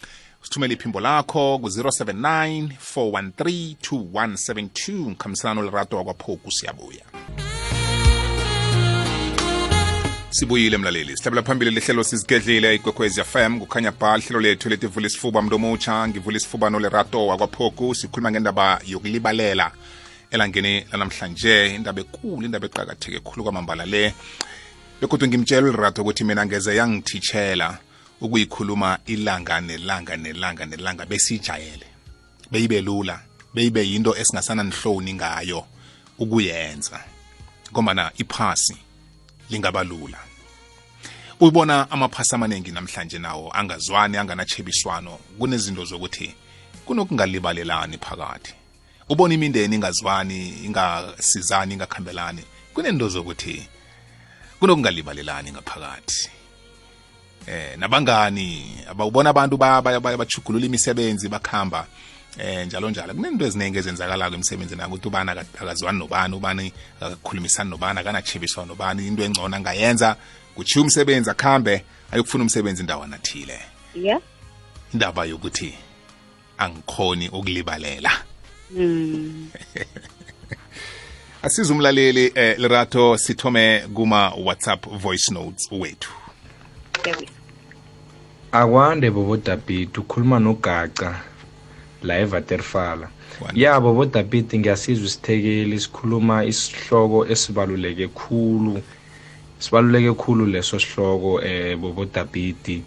[0.42, 7.04] sithumele iphimbo lakho ku-079 413 2172 ngikhambisana nolerato wakwaphoku siyabuya.
[10.30, 11.16] Sibuyile mlaleli.
[11.16, 16.70] Sihlabela phambili lihlelo sizigedlile ikwekwezi fm kukhanya ba lihlelo lethu letivula isifuba mntomutsha ngivula isifuba
[16.70, 19.70] nolerato wakwaphoku sikhuluma ngendaba yokulibalela.
[20.34, 24.14] Elangeni lanamhlanje indaba ekulu indaba eqakatheke khulu kwamambala le.
[25.00, 27.78] Bekodwa ngimtshela ulerato ukuthi mina ngeze yangithitshela
[28.20, 31.86] ukuyikhuluma ilanga nelanga nelanga nelanga besijayele.
[32.50, 33.20] Beyibe lula
[33.54, 35.64] beyibe yinto esingasananihloni ngayo
[36.18, 37.00] ukuyenza.
[37.72, 38.76] Ngombana iphasi
[39.50, 40.18] lingaba lula.
[41.40, 46.34] Uyibona amaphasi amaningi namhlanje nawo angazwani anganachebiswano kunezinto zokuthi
[46.86, 48.63] kunokungalibalelani phakathi.
[49.08, 52.42] Ubona imindeni ingazwani ingasizani ingakhambelani?
[52.74, 53.68] Kunento zokuthi
[54.60, 56.30] kunokungalibalelani ngaphakathi.
[57.46, 61.86] Eh nabangani abawubona abantu bachugulula imisebenzi bakhamba
[62.38, 63.14] eh njalo njalo.
[63.14, 69.56] Kunento eziningi ezenzakalako emsebenzini ukuthi ubani akazwani nobani ubani akakhulumisani nobani akanachebiswa nobani into engcono
[69.56, 70.16] angayenza
[70.54, 73.60] kuchiya umsebenzi akhambe ayokufuna umsebenzi indawana thile.
[73.94, 74.20] Yeah
[74.94, 75.74] indaba yokuthi
[76.58, 78.10] angikhoni ukulibalela
[78.78, 79.48] mm.
[81.42, 86.12] asize umlaleli eh, lerato sithome kuma whatsapp voice notes wethu.
[88.52, 91.20] Akwande bobo David ukhuluma nogaca
[92.02, 93.08] la evaterfala
[93.54, 98.82] ya bobo David ngiyasizwa isithekeli sikhuluma isihloko esibaluleke khulu
[99.58, 102.82] sibaluleke khulu leso sihloko eh bobo David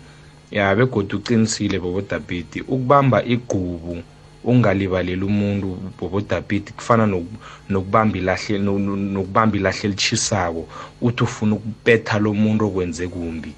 [0.51, 4.03] ya begodu uqinisile bobo David ukubamba igqubu
[4.47, 7.37] ungalibaleli umuntu bobo David kufana noku-
[7.69, 10.67] nokubamba ilahle no- no- nokubamba ilahle elichisako
[11.01, 13.53] uthi ufuna ukubetha lo muntu okwenze kumbi.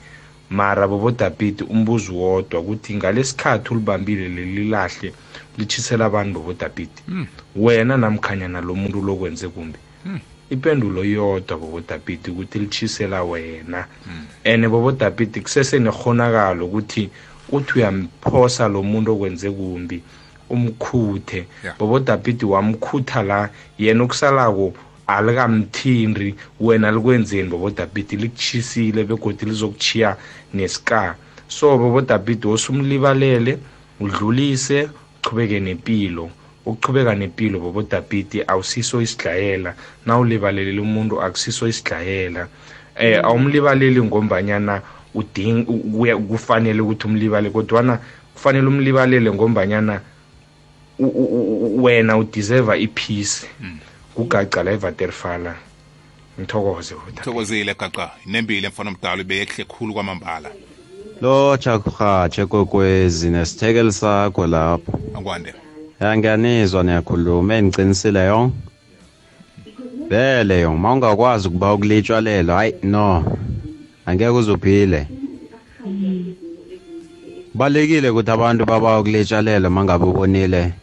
[0.50, 5.14] Mara bobo David umbuzo wodwa ukuthi ngalesikhathi ulibambile leli lahle
[5.58, 6.90] lichisela abantu bobo David
[7.56, 9.78] wena namkhanyana lo muntu lokwenze kumbi.
[10.50, 13.86] Ipendulo yodwa bobo David ukuthi lichisela wena.
[14.44, 17.10] Ene bobo David kusese nekhonakalo ukuthi
[17.52, 20.02] uthi uyamphosa lo muntu okwenze kumbi.
[20.50, 21.46] Umkhuthe.
[21.80, 24.74] Bobo David wamkhutha la yena okusalako
[25.08, 30.16] alikamthindi wena likwenzeni bobo David likuchisile begodwa lizokuchiya
[30.54, 31.16] nesika
[31.48, 33.58] so bobo David osumlibalele
[34.00, 34.90] udlulise
[35.24, 36.30] uchubeke nempilo
[36.66, 39.74] ukuchubeka nempilo bobo David awusiso isidlayela.
[40.06, 42.48] Nawulibalelele umuntu akusiso isidlayela.
[42.96, 44.82] Eh awumlibaleli ngombanyana
[45.16, 48.00] uding kuya- kufanele ukuthi umlibale kodwana
[48.34, 50.02] kufanele umlibalele ngombanyana
[51.00, 53.48] wena udeserve ipeace.
[54.16, 55.56] Kugaca la evaterfala
[56.40, 58.12] ngithokoze boda thokozile gaqa.
[58.26, 60.50] Inembile mfana omdala beyehle khulu kwamambala.
[61.22, 65.00] Lo jakurhatshe kokwezi nesithekeli sakho lapho.
[65.18, 65.54] Akwande.
[66.02, 67.56] Ya ngiyanizwa niyakhuluma.
[67.56, 68.56] Endiqinisile yonke
[70.10, 73.24] vele yong ma ungakwazi ukuba ukulitshalelwa hayi no.
[74.06, 75.08] Angeke uzuphile.
[77.52, 80.74] Kubalulekile ukuthi abantu baba ukulitshalela uma ngabe ubonile.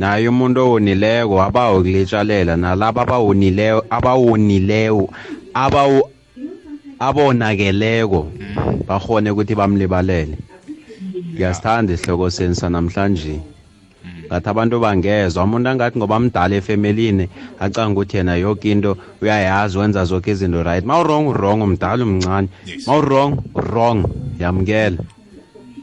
[0.00, 5.04] Naye umuntu owonileko abawo ukulitshalela nalabo abawonileyo abawonileyo
[5.52, 6.00] abawu
[7.06, 8.20] abonakeleko
[8.88, 10.36] bahone ukuthi bamlibalele.
[11.36, 13.36] Ngiyasithanda isihloko seni sanamhlanje.
[14.26, 17.28] Ngathi abantu bangezwa umuntu angathi ngoba mdala efemelini
[17.60, 20.84] acanga ukuthi yena yoke into uyayazi wenza zonke izinto right.
[20.84, 22.48] Ma urong urong umdala umncane.
[22.64, 22.86] Yes.
[22.86, 24.00] ma urong urong
[24.40, 24.96] yamukela.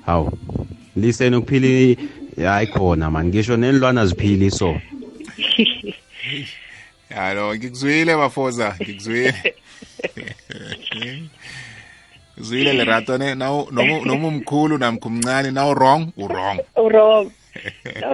[0.06, 0.32] Hawu
[0.98, 1.96] liseni ukuphila
[2.46, 3.30] hayi khona mani.
[3.30, 4.76] Ngisho nenilwana ziphili so.
[7.10, 9.56] Yalo ngikuzwile bafoza ngikuzwile.
[12.40, 17.32] Ngizwile lerato ne nawu- noma noma umkhulu namkha umncane nawu wrong u-wrong wrong.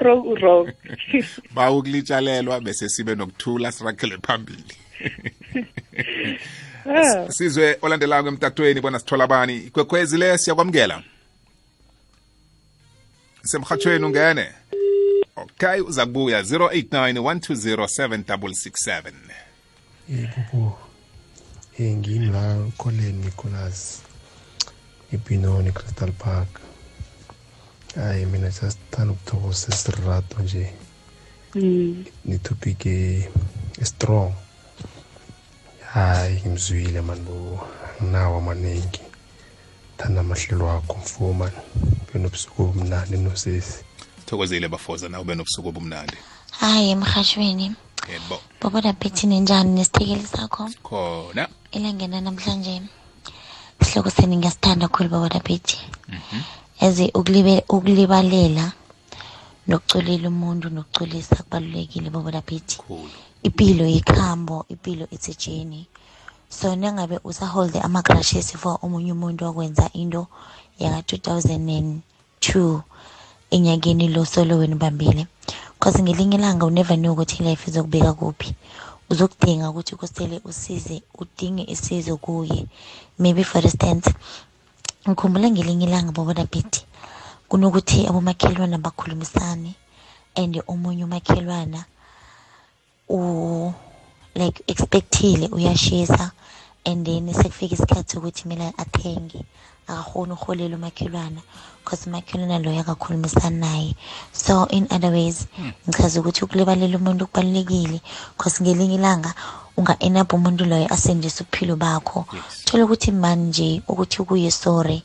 [0.01, 0.37] Wrong.
[0.41, 0.71] Wrong
[1.55, 4.63] ba ukulitshalelwa bese sibe nokuthula sirakele phambili.
[7.29, 9.57] Sizwe olandelayo emtatweni bona sithola bani.
[9.57, 11.03] Ikwekhwezi le siyakwamukela.
[13.45, 14.51] Semhathweni ungene.
[15.35, 19.11] Okay uza kubuya 089 1207667
[20.09, 20.79] yebo
[21.79, 24.01] eh ngimi la Colin Nicholas
[25.13, 26.47] ePinoni Crystal Park.
[27.95, 30.73] Hayi mina just thanda ukuthokoza isirato nje.
[31.55, 32.05] Mm.
[32.25, 33.29] netopic e
[33.83, 34.33] strong.
[35.93, 37.67] Hayi ngimzwile mani bo
[38.03, 39.01] nginawo amaningi
[39.97, 41.51] thanda amahlelo akho mfuma
[42.13, 43.83] benobusuku obumnandi nosesi
[44.25, 46.17] thokozile bafoza nawe ube nobusuku obumnandi?
[46.59, 47.75] Hayi emhashweni
[48.11, 48.39] yebo.
[48.61, 50.69] Boboda bethi ninjani nesithekeli sakho?
[50.83, 51.47] Khona.
[51.71, 52.81] Elangena namhlanje.
[53.81, 55.79] Isihloko seni ngiyasithanda khulu boboda bethi
[56.81, 58.71] eze ukulibe- ukulibalela
[59.67, 63.09] nokuculela umuntu nokuculisa kubalulekile boboda bethi khulu.
[63.43, 65.87] Impilo yikhambo impilo it's a journey
[66.57, 70.27] so nangabe usaholde ama-crushes for omunye umuntu wakwenza into
[70.79, 72.81] yaka-2002
[73.55, 75.27] enyakeni lo solo wena ubambile
[75.79, 78.55] cause ngelinye ilanga unever knew ukuthi life izokubeka kuphi.
[79.09, 82.65] Uzokudinga ukuthi kusele usize udinge isizo kuye.
[83.19, 84.09] Maybe for instance
[85.07, 86.85] ngikhumbula ngelinye ilanga bobodabhithi
[87.49, 89.75] kunokuthi abomakhelwana bakhulumisane
[90.35, 91.85] and omunye umakhelwana
[93.09, 93.71] u
[94.35, 96.31] like expectile uyashisa.
[96.85, 99.45] And then sekufika isikhathi sokuthi kumele athenge.
[99.87, 101.41] Akakhoni ukuholela umakhelwana
[101.83, 103.95] because umakhelwana loyo akakhulumisani naye.
[104.31, 105.45] So in other ways
[105.89, 108.01] ngichaza ukuthi ukulibalela umuntu kubalulekile
[108.37, 109.33] because ngelinye ilanga
[109.77, 112.25] unga-end up umuntu loyo asendise ubuphilo bakho
[112.65, 115.03] thola ukuthi manje ukuthi kuye sorry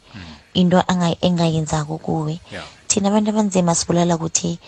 [0.54, 2.40] into anga- engayenzako kuwe.
[2.52, 2.64] Yeah.
[2.88, 4.58] thina abantu abanzima sibulala ukuthi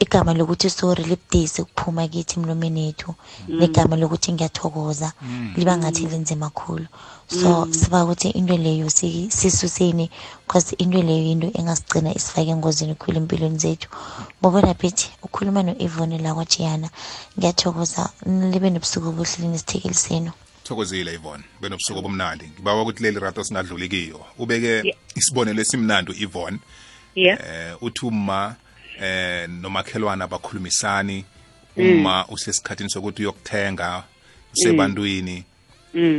[0.00, 3.14] igama lokuthi sorry libudisi ukuphuma kithi emlomeni yethu.
[3.48, 5.12] Negama lokuthi ngiyathokoza.
[5.56, 6.86] Liba ngathi linzima kakhulu
[7.28, 10.10] so siba ukuthi into leyo si- sisuseni
[10.46, 13.88] because into leyo into engasigcina isifake engozini khulu empilweni zethu.
[14.42, 16.90] Bobona bithi ukhuluma no-evone la kwajiyana
[17.38, 18.10] ngiyathokoza.
[18.26, 20.32] Libe nobusuku obuhle linesithekeli senu.
[20.64, 21.44] Thokozile Yvonne.
[21.60, 22.50] Benobusuku obumnandi.
[22.54, 24.20] Ngibawa ukuthi leli rato singadluli kiyo.
[24.38, 24.96] Ubeke Yeah.
[25.14, 26.58] isibonelo esimnandi Yvonne.
[27.14, 27.38] Yeah.
[27.40, 28.56] Eh uthi uma
[29.00, 31.24] eh nomakhelwana abakhulumisani
[31.76, 34.04] uma usesikhathini sokuthi uyokuthenga
[34.52, 35.44] usebantwini.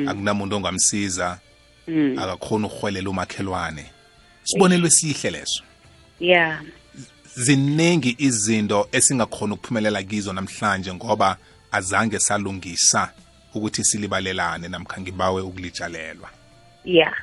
[0.08, 1.40] Akunamuntu ongamsiza
[2.18, 3.86] akakhona ukuhwelela umakhelwane.
[4.44, 5.64] Sibonelo esihle leso.
[6.20, 6.62] Yeah.
[7.36, 11.38] Ziningi izinto esingakhona ukuphumelela kizo namhlanje ngoba
[11.72, 13.14] azange salungisa
[13.54, 16.30] ukuthi silibalelane namkha ngibawe ukulitshalelwa.
[16.86, 17.14] Yeah.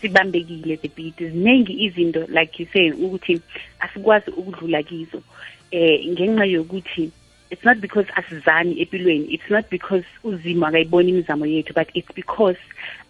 [0.00, 1.16] Sibambekile the beat.
[1.16, 3.40] Ziningi izinto like you say ukuthi
[3.80, 5.22] asikwazi ukudlula kizo.
[5.70, 7.10] Eh ngenxa yokuthi
[7.50, 12.58] it's not because asizani empilweni it's not because uzimo akayiboni imizamo yethu but it's because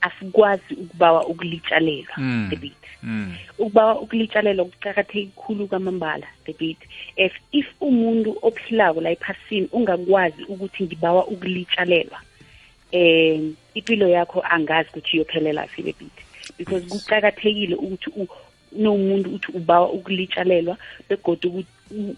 [0.00, 2.16] asikwazi ukubawa ukulitshalelwa
[2.50, 2.72] the beat.
[3.58, 6.78] Ukubawa ukulitshalelwa kuqakatheke khulu kwamambala the beat.
[7.16, 12.20] If if umuntu ophilako la ephasini ungakwazi ukuthi ngibawa ukulitshalelwa
[12.92, 13.40] eh
[13.74, 16.25] impilo yakho angazi ukuthi iyophelela phi the beat.
[16.58, 18.28] Because kuqakathekile ukuthi
[18.72, 20.76] nomuntu uthi ubawa ukulitshalelwa
[21.08, 21.68] begodwa ukuthi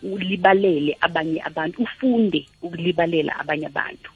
[0.03, 4.11] ulibalele abanye abantu ufunde ukulibalela abanye abantu.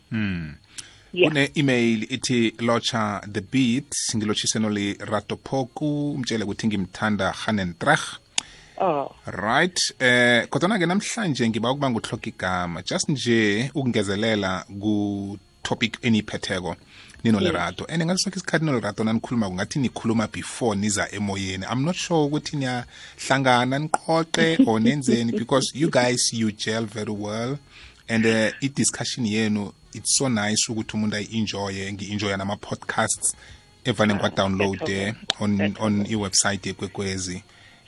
[1.14, 1.28] Yeah.
[1.28, 8.18] Kune-email ithi locha the beat ngilotshise noli rato phoku umtshele ukuthi ngimthanda hanentrach
[8.80, 9.14] oh.
[9.26, 12.82] Right eh kodwana-ke namhlanje ngiba ukuba nguhloka igama.
[12.82, 16.76] Just nje ukungezelela ku-topic eniyiphetheko.
[17.24, 21.64] Ninolerato and ngaso sonke isikhathi nolerato nanikhuluma kungathi nikhuluma before niza emoyeni.
[21.70, 27.58] I'm not sure ukuthi niyahlangana niqoqe or nenzeni because you guys you gel very well.
[28.08, 33.34] And uh, i-discussion yenu it's so nice ukuthi umuntu ayi-enjoye ngi-enjoya nama-podcasts
[33.84, 37.42] evane ngiwa-downloade on, on iwebsite yekwekwezi.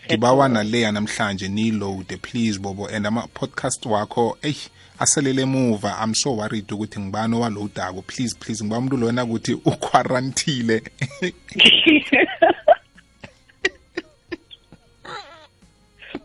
[0.07, 2.87] Ngibawa naleya namhlanje niyiloade please bobo.
[2.87, 4.57] And ama-podcast wakho eyi
[4.99, 10.83] aselele emuva i'm so worried ukuthi ngibani owaloadako please please ngiba umuntu loyena ukuthi uquarantile.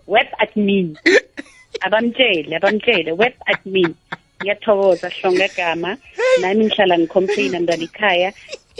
[0.07, 0.97] Web admin.
[1.81, 3.11] Abamtshele abamtshele.
[3.11, 3.95] Web admin.
[4.41, 5.97] Ngiyathokoza hlonga gama
[6.41, 8.33] nami ngihlala ngicomplaina mntwana ikhaya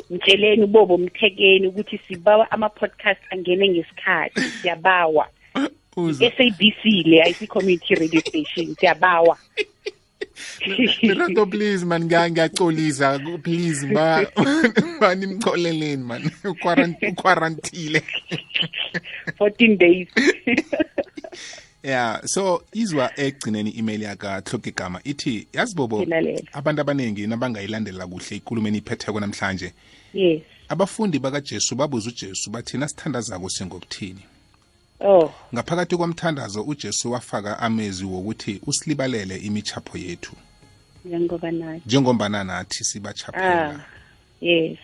[0.09, 4.41] mtsheleni ubobo mthekeni ukuthi sibawa ama-podcast angene ngesikhathi.
[4.41, 5.25] Siyabawa.
[5.25, 5.38] Uza.
[6.07, 9.37] SABC le ayisi community radio station siyabawa.
[11.01, 13.19] Lerato please man ngiya- ngiyacolisa.
[13.43, 14.25] Please ba
[15.01, 16.21] banimcoleleni man.
[16.43, 18.01] Uquaran- uquarantile
[19.39, 20.07] 14 days.
[21.83, 26.41] Yeah so izwa egcineni email yaka hloka igama ithi yazi bobo Ngilalela.
[26.53, 29.73] abantu abaningi nabangayilandela kuhle ikulumeni iphetheko namhlanje.
[30.13, 30.41] Yes.
[30.69, 34.19] Abafundi bakajesu babuza ujesu bathina sithandazako singokuthini?
[34.99, 35.31] Oh.
[35.53, 40.35] Ngaphakathi komthandazo ujesu wafaka amezwi wokuthi usilibalele imichapho yethu.
[41.05, 41.81] Njengoba nathi.
[41.85, 43.79] Njengombana nathi sibachaphela ah
[44.41, 44.77] yes.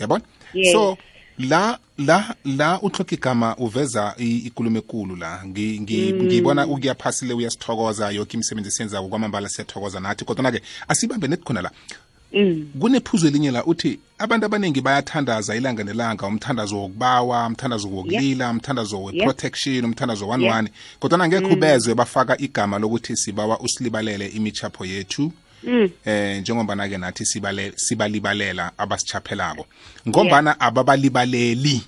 [0.00, 0.24] Yabona?
[0.54, 0.72] Yes.
[0.72, 0.96] so
[1.38, 5.42] la la la uthloka igama uveza ikulumo ekulu la.
[5.46, 6.72] Ngi- ngibona mm.
[6.72, 10.24] ukuyaphasile uyasithokoza yoke imisebenzi esiyenzako kwamambala siyathokoza nathi.
[10.24, 11.70] Kodwana-ke asibambe nethi khona la.
[11.70, 12.05] mm
[12.80, 19.84] kunephuzu elinye la uthi abantu abaningi bayathandaza ilanga nelanga umthandazo wokubawa umthandazo wokulila umthandazo we-protection
[19.84, 20.56] umthandazo wani Yeah.
[20.56, 20.68] wani
[21.00, 25.32] kodwana ngekho ubezwe bafaka igama lokuthi sibawa usilibalele imichapho yethu.
[25.62, 25.90] Mm.
[26.04, 29.66] Eh njengombana-ke nathi sibale- sibalibalela abasichaphelako
[30.08, 31.82] ngombana ababalibaleli.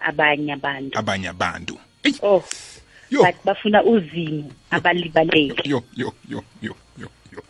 [0.00, 0.98] Abanye abantu.
[0.98, 1.78] Abanye abantu.
[2.02, 2.44] Eyi, oh.
[3.10, 3.22] Yo.
[3.22, 7.42] But bafuna uzimo abalibalele yo yo yo yo yo yo.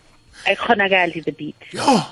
[0.46, 1.56] Ayikhonakali the beat.
[1.72, 2.02] Yo.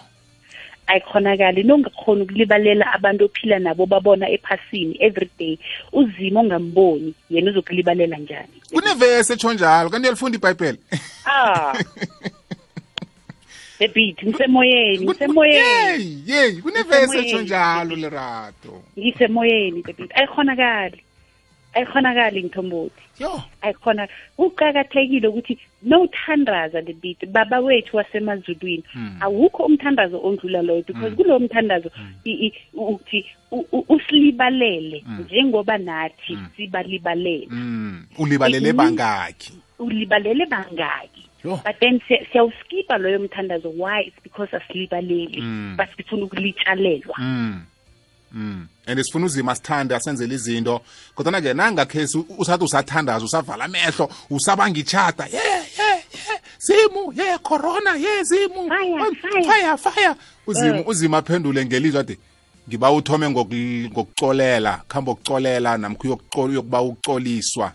[0.93, 5.59] Ayikhonakali nongakhona ukulibalela abantu ophila nabo babona ephasini every day.
[5.93, 8.57] Uzimo ongamboni yena uzokulibalela njani?
[8.73, 10.79] Kunevesi etsho njalo kanti uyalifunda ibhayibheli?
[11.27, 11.73] Ah.
[13.95, 15.59] Beat ngisemoyeni ngisemoyeni.
[15.59, 18.83] Yeyi yeyi kunevesi etsho njalo lerato.
[18.99, 21.03] Ngisemoyeni the ayikhonakali
[21.75, 23.43] ayikhonakali ngithombothi yo.
[23.63, 28.85] Ayikhona kuqakathekile ukuthi nowuthandaza the beat baba wethu wasemazulwini
[29.21, 31.91] awukho umthandazo ondlula loyo because kulowo mthandazo
[32.25, 37.47] i- i- uthi u- u- usilibalele njengoba nathi sibalibalele.
[37.51, 38.77] Mm ulibalele Mhm.
[38.77, 41.23] bangakhi ulibalele bangaki.
[41.45, 41.61] Yo.
[41.65, 44.03] but then siya- siyawuskipa loyo mthandazo why?
[44.07, 45.75] It's because asilibaleli Mm.
[45.77, 47.15] but sifuna ukulitshalelwa.
[47.19, 47.61] Mm mm.
[48.35, 50.81] And sifuna uzima sithande asenzele izinto.
[51.15, 55.33] Kodwana-ke nangakhesi usathi usathandaza usavala amehlo usabanga ichata ye
[55.79, 58.69] ye ye zimu ye corona ye zimu.
[58.69, 59.77] Fire, fire.
[59.77, 60.15] fire
[60.47, 62.19] uzima uzima aphendule ngelizwe ade
[62.69, 67.73] ngiba uthome ngoku- ngokucolela khamba ukucolela namkho uyokucola uyokuba ucoliswa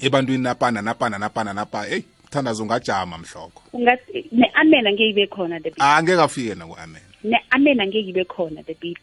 [0.00, 5.70] ebantwini napana napana napana napa hey thandaza ungajama mhloko ungathi ne-amen angeke ibe khona the
[5.70, 5.80] beat.
[5.80, 8.98] Angeke afike naku-amen ne-amen angeke ibe khona the beat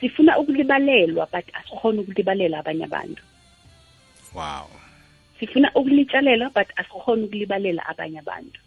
[0.00, 3.22] sifuna ukulibalelwa but asikhona ukulibalela abanye abantu.
[4.34, 4.70] Wow.
[5.40, 8.60] Sifuna ukulitshalela but asikhona ukulibalela abanye abantu.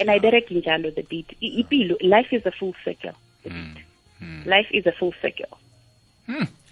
[0.00, 1.26] And ayibereki njalo the beat.
[1.40, 3.12] Ipilo life is a full circle.
[3.42, 3.50] The
[4.20, 4.46] Mm.
[4.46, 5.58] life is a full circle.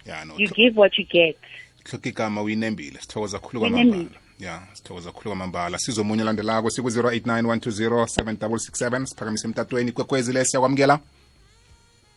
[0.05, 1.37] Yeah no you give what you get.
[1.83, 2.99] Hloka igama uyinembile.
[2.99, 4.09] Sithokoza khulu kwamambala.
[4.39, 5.77] Ya sithokoza khulu kwamambala.
[5.77, 9.91] Sizomunye olandelako siku-089 120 7667 siphakamise emtatweni.
[9.91, 10.99] Kwekwezi le siyakwamukela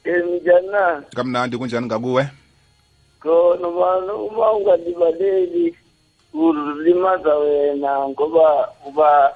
[0.04, 1.86] njani na kamnandi kunjani?
[1.86, 2.26] Ngakuwe?
[3.20, 5.74] Khona mani uma ungalibaleli
[6.32, 9.34] kulimaza wena ngoba uba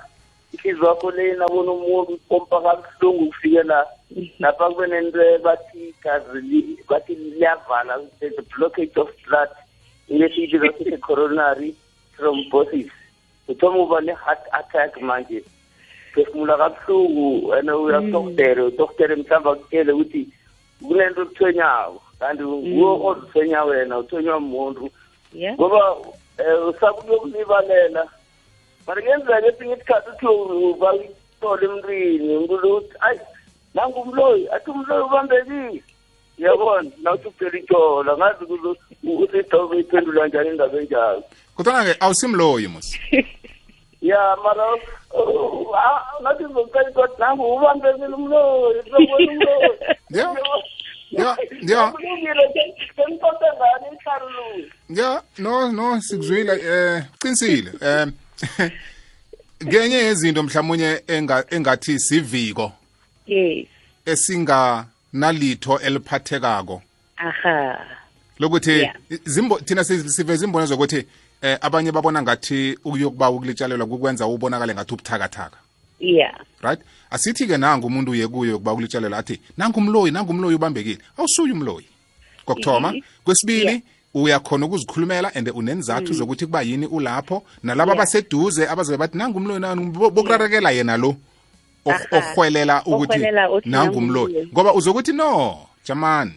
[0.53, 3.87] inhliziyo yakho le nabona umuntu pompa kabuhlungu kufikela
[4.39, 9.49] lapha kube nento bathi igazi li- bathi liyavala there's a blockage of blood.
[10.09, 11.75] Ilesiyibiza sithi coronary
[12.17, 12.91] thrombosis.
[13.49, 15.45] Uthoma uba ne-heart attack manje.
[16.15, 20.29] Phefumula kabuhlungu and uya kudoktere udoktere mhlawumbe akutshele ukuthi
[20.89, 24.91] kunento okuthonyako kanti nguwo ozithonya wena uthonywa muntu
[25.35, 25.55] yeah.
[25.55, 28.09] Ngoba um usakuyokulibalela
[28.87, 33.21] mara kuyenzeka esinye isikhathi uthi bayitole emntwini umuntu uthi ayi
[33.75, 35.83] nangumloyi athi umloyi ubambekile.
[36.39, 38.81] Uyabona nawuthi uphela itshola ngazi ukuthi
[39.23, 41.23] usidobe iphendula njani indaba enjalo.
[41.57, 42.99] Kodwana-ke awusimloyi mus
[44.09, 44.67] ya mara
[45.15, 50.65] uh, ah, ngathi ngizocela kodwa nangu ubambekile umloyi sobona umloyi.
[51.23, 51.37] Ya.
[51.63, 51.93] Ya,
[54.89, 55.23] ya.
[55.39, 58.07] no no sikuzwile eh qinisile eh
[59.67, 62.73] ngenye yezinto mhlawumunye enga- engathi siviko.
[63.27, 63.67] Yes.
[64.07, 66.83] Esinganalitho eliphathekako.
[67.17, 67.87] Aha.
[68.39, 68.91] Lokuthi
[69.25, 71.07] zimbo thina si- siveza imbono zokuthi
[71.43, 75.57] eh abanye babona ngathi ukuyokuba ukulitshalelwa kukwenza ubonakale ngathi ubuthakathaka.
[75.99, 76.35] Yeah.
[76.63, 76.81] Right?
[77.11, 80.99] Asithi ke nangu umuntu uye kuyo kuba kulitshalela athi nangu umloyi nangu umloyi ubambekile.
[81.19, 81.87] Awusuye umloyi.
[82.45, 82.93] Kokuthoma.
[82.93, 83.01] Mhm.
[83.25, 83.81] kwesibili Yeah.
[84.15, 87.43] uyakhona ukuzikhulumela and unenzathu zokuthi kuba yini ulapho.
[87.63, 88.03] Nalabo Yeah.
[88.03, 91.17] abaseduze abazobe bathi nangu umloyi nani bokurarekela yena lo.
[91.85, 94.27] Ohwelela orhwelela ukuthi nangumloyi nangu nangu umloyi.
[94.27, 94.49] umloyi.
[94.53, 96.33] ngoba uzokuthi no jamani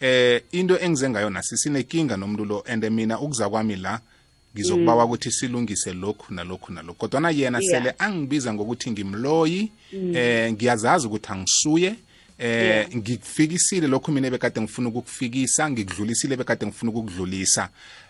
[0.00, 4.00] eh into engize ngayo nasi sinekinga nomuntu lo and mina ukuza kwami la
[4.58, 6.98] ngizokubawa ukuthi silungise lokhu nalokhu nalokhu.
[6.98, 7.70] Kodwana yena Yeah.
[7.82, 9.70] sele angibiza ngokuthi ngimloyi
[10.14, 11.94] eh ngiyazazi ukuthi angisuye
[12.38, 17.68] eh ngikufikisile lokhu mina bekade ngifuna ukukufikisa ngikudlulisile bekade ngifuna ukukudlulisa.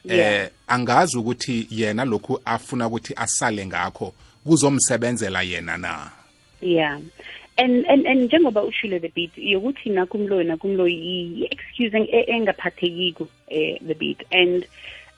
[0.09, 0.51] Eh Yeah.
[0.67, 6.11] angazi ukuthi yena lokhu afuna ukuthi asale ngakho kuzomsebenzela yena na?
[6.61, 6.99] Yeah.
[7.57, 13.95] And and and njengoba ushilo the beat yokuthi nakumloyi nakumloyi i-excuse eng- engaphathekiko eh the
[13.95, 14.19] beat.
[14.31, 14.65] And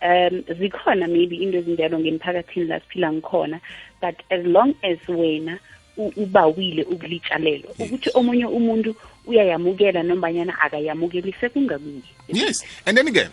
[0.03, 3.61] um zikhona maybe into ezinjalo ngemphakathini la siphila ngikhona
[4.03, 5.59] but as long as wena
[5.97, 8.95] u- ubawile ukulitshalelwa ukuthi omunye umuntu
[9.27, 12.65] uyayamukela nombanyana akayamukeli sekungakuye yes.
[12.87, 13.29] And then ke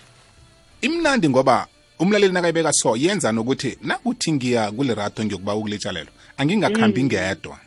[0.82, 1.68] imnandi ngoba
[2.00, 7.58] umlaleli nakayibeka so yenza nokuthi nakuthi ngiya kulerato ngiyokuba ukulitshalelwa angingakhambi ngedwa.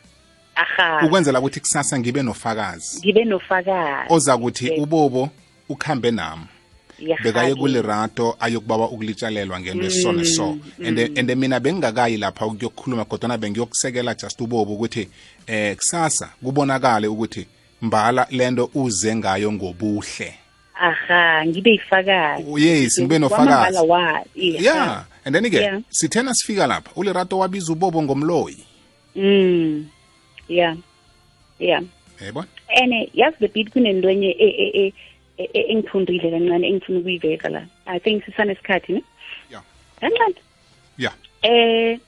[0.54, 1.06] Aha.
[1.06, 2.98] Ukwenzela ukuthi kusasa ngibe nofakazi.
[2.98, 4.14] Ngibe nofakazi.
[4.14, 4.82] Oza kuthi Okay.
[4.82, 5.28] ubobo
[5.68, 6.46] ukhambe nami.
[7.00, 7.54] Bekaye Iyarhaki.
[7.60, 14.40] kulerato ayokubawa ukulitshalelwa ngento eso neso and and mina bengingakayi lapha ukuyokukhuluma kodwana bengiyokusekela just
[14.40, 15.08] ubobo ukuthi
[15.46, 17.46] eh kusasa kubonakale ukuthi
[17.82, 20.34] mbala lento uze ngayo ngobuhle
[20.74, 23.78] aha ngibe yifakazi Oh, yes, ngibe nofakazi
[24.36, 25.04] yeah.
[25.24, 25.80] and then ke Yeah.
[25.90, 28.56] sithena sifika lapha ulerato wabiza ubobo ngomloyi
[29.16, 29.86] Mm.
[30.48, 30.76] Yeah.
[31.58, 31.82] Yeah.
[32.24, 34.94] yebo ene yazi the beat kunentwenye e- e- e- e- e-
[35.52, 37.66] engifundile kancane engifuna ukuyiveza la.
[37.86, 39.02] I think sisanesikhathi ne?
[39.50, 39.62] Yeah.
[40.00, 40.34] kancane.
[40.98, 41.98] Yeah eh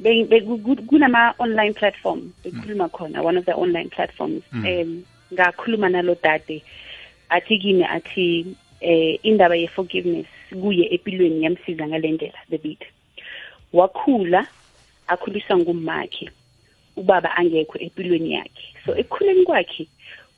[0.00, 4.42] be- be- ku- ku- kunama online platform bekhuluma khona one of the online platforms.
[4.52, 6.62] Um ngakhuluma nalo dade
[7.30, 8.46] athi kimi athi
[8.80, 12.82] eh indaba ye forgiveness kuye empilweni yamsiza ngale ndlela the beat.
[13.72, 14.46] Wakhula
[15.08, 16.30] akhuliswa ngumakhe
[16.96, 18.74] ubaba angekho empilweni yakhe.
[18.86, 19.86] So ekukhuleni kwakhe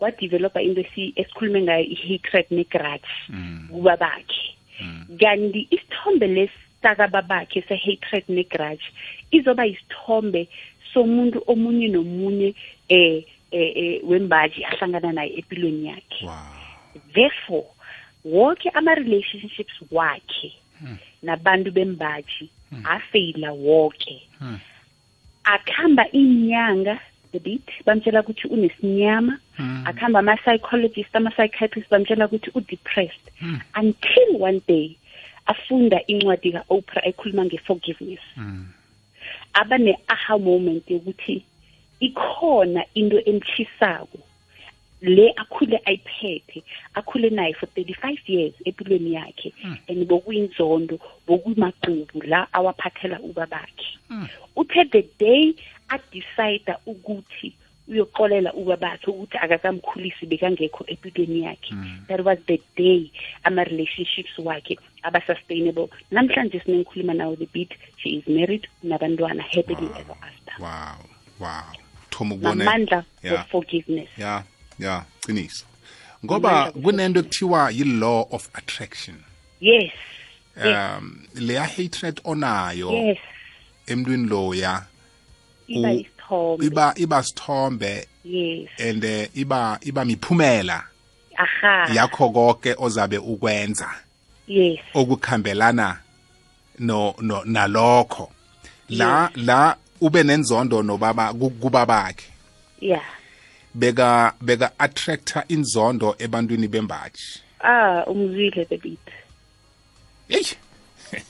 [0.03, 3.09] wadevelopa into esi- esikhulume ngayo i-hatred ne-grudge
[3.71, 4.45] kubabakhe
[5.21, 8.85] kanti isithombe lesakababakhe se-hatred ne-grudge
[9.31, 10.49] izoba yisithombe
[10.93, 12.55] somuntu omunye nomunye
[12.89, 16.25] eh eh, eh wembaji ahlangana naye empilweni yakhe.
[17.15, 17.67] Therefore
[18.25, 20.53] wonke ama-relationships wakhe
[21.23, 22.51] nabantu bembaji
[22.85, 24.23] afeyila wonke
[25.45, 27.01] akuhamba inyanga
[27.33, 29.39] the beat bamtshela ukuthi unesinyama
[29.85, 33.27] akuhamba ama-psychologist ama-psychiatrist bamtshela ukuthi u-depressed.
[33.75, 34.97] Until one day
[35.47, 38.21] afunda incwadi ka-oprah ekhuluma nge-forgiveness.
[39.55, 41.45] Aba ne-aha moment yokuthi
[42.01, 44.19] ikhona into emchisako
[45.03, 46.63] le akhule ayiphethe
[46.95, 49.53] akhule naye for 35 years empilweni yakhe
[49.89, 53.99] and bokuyinzondo bokumagqubu la awaphathela ubabakhe.
[54.57, 55.55] Uthe the day
[55.95, 57.55] adecide ukuthi
[57.89, 61.75] uyoxolela ubabathi ukuthi akakamkhulisi bekangekho empilweni yakhe.
[62.09, 63.11] That was the day
[63.45, 65.89] ama-relationships wakhe aba-sustainable.
[66.11, 70.55] Namhlanje sinengikhuluma nawe the beat she is married nabantwana happily ever after.
[70.61, 70.97] Wow.
[71.41, 71.73] Wow.
[72.11, 73.35] Thoma ukubona amandla Yeah.
[73.41, 74.09] of forgiveness.
[74.19, 74.45] Ya
[74.79, 75.65] ya qiniso.
[76.25, 79.17] Ngoba kunento ekuthiwa yi-law of attraction.
[79.61, 79.93] Yes.
[80.57, 83.19] Um leya hatred onayo yes.
[83.87, 84.87] emntwini loya
[85.75, 86.67] iba U- isithombe.
[86.67, 88.07] iba iba sithombe.
[88.25, 88.69] Yes.
[88.79, 90.85] And eh, iba iba miphumela.
[91.39, 91.89] Aha.
[91.95, 93.89] Yakho konke ozabe ukwenza.
[94.47, 94.79] Yes.
[94.95, 95.99] Okukhambelana
[96.79, 98.31] no, no nalokho.
[98.89, 102.25] La la ube nenzondo nobaba ku- kubabakhe.
[102.81, 103.03] Yeah.
[103.75, 107.41] Beka beka attractor inzondo ebantwini bembaji.
[107.61, 109.09] Ah umzwile the beat.
[110.29, 110.57] Yeyi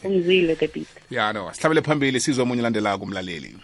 [0.05, 0.89] umzwile the beat.
[1.11, 3.57] Ya no sihlabele phambili sizwe omunye landelako umlaleli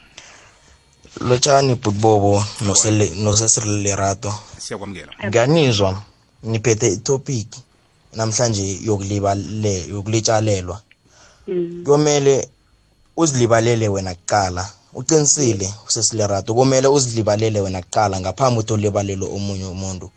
[1.21, 5.13] lotshani bhutbobo nosele- nosesirili lerato siyakwamukela.
[5.27, 6.03] Ngiyanizwa
[6.43, 7.47] niphethe itopic
[8.13, 10.81] namhlanje yokulibale yokulitshalelwa
[11.49, 11.83] mm.
[11.87, 12.49] komele
[13.17, 14.71] uzilibalele wena kuqala.
[14.95, 20.11] Uqinisile usesilerato komele uzilibalele wena kuqala ngaphambi ukuthi ulibalele omunye umuntu.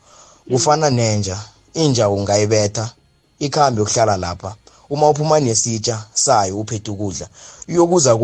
[0.52, 1.38] Kufana nenja
[1.74, 2.90] inja ungayibetha
[3.40, 4.56] ikhambe yokuhlala lapha.
[4.90, 7.28] Uma uphuma nesitsha sayo uphethe ukudla.
[7.68, 8.16] Iyokuza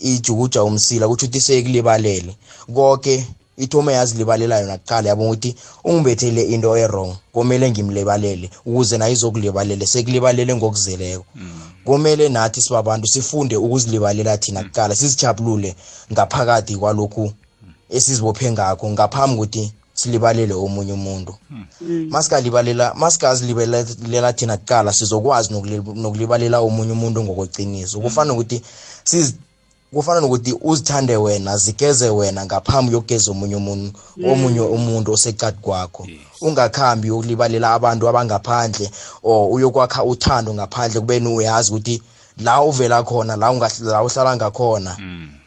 [0.00, 2.36] kuyijukuja umsila kutsho ukuthi seyikulibalele
[2.74, 3.26] konke
[3.58, 10.54] ithome yazilibalela yona kuqala yabona ukuthi ungibethele into e-wrong komele ngimlibalele ukuze naye izokulibalele sekulibalele
[10.56, 11.24] ngokuzeleko.
[11.84, 15.74] Komele nathi sibabantu sifunde ukuzilibalela thina kuqala sizijabulule
[16.12, 17.32] ngaphakathi kwalokhu
[17.90, 21.34] esizibophe ngakho ngaphambi ukuthi silibalele omunye umuntu.
[22.10, 28.00] Masikalibalela masikazilibalela thina kuqala sizokwazi nokuli- nokulibalela omunye umuntu ngokweqiniso.
[28.00, 28.62] Kufana nokuthi
[29.04, 29.34] siz
[29.92, 33.92] kufana nokuthi uzithande wena zigeze wena ngaphambi yokugeza omunye umuntu
[34.30, 36.06] omunye umuntu oseqadi kwakho.
[36.40, 38.90] Ungakhambi yokulibalela abantu abangaphandle
[39.22, 42.02] or uyokwakha uthando ngaphandle kubeni uyazi ukuthi
[42.38, 44.96] la uvela khona la unga- la uhlala ngakhona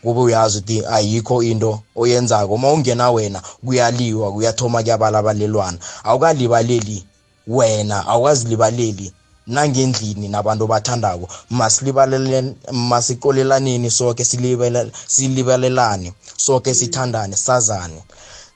[0.03, 2.53] kube uyazi ukuthi ayikho into oyenzako.
[2.53, 7.05] Uma ungena wena kuyaliwa kuyathoma kuyabalabalelwana awukalibaleli
[7.47, 9.13] wena awukazilibaleli
[9.47, 18.03] nangendlini nabantu bathandako masilibalele masicolelaneni soke silibele- silibalelane soke sithandane sazane.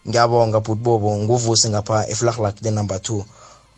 [0.08, 3.26] Ngiyabonga bhutbobo nguvusi ngapha eflaglakte number two.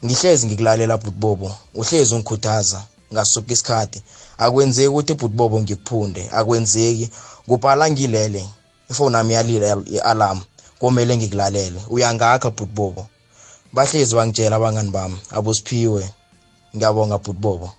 [0.06, 2.84] Ngihlezi ngikulalela bhutbobo uhlezi ungikhuthaza
[3.14, 4.02] ngasoke isikhathi.
[4.38, 7.10] Akwenzeki ukuthi bhutbobo ngikuphunde akwenzeki.
[7.48, 8.46] Kubhala ngilele
[8.92, 10.40] ifoni yami yalila i-alarm
[10.80, 13.08] komele ngikulalele uyangakha bhutbobo
[13.74, 16.10] bahlezi bangitshela abangani bami abusiphiwe.
[16.76, 17.74] Ngiyabonga bhutbobo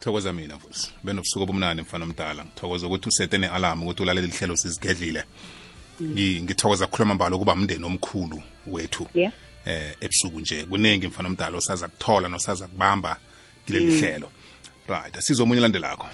[0.00, 2.44] thokoza mina futhi benobusuku obumnandi mfana omdala.
[2.44, 5.24] Ngithokoza ukuthi usete ne-alarm ukuthi ulalele lihlelo sizigedlile.
[6.02, 9.06] Ngi- ngithokoza kukhuluma mbalo ukuba mndeni omkhulu wethu.
[9.14, 9.32] Yeah.
[9.64, 10.64] Eh ebusuku nje.
[10.64, 13.16] Kuningi mfana omdala osaza kuthola nosaza kubamba
[13.66, 14.28] kileli hlelo.
[14.88, 16.06] Right asizomunye landelakho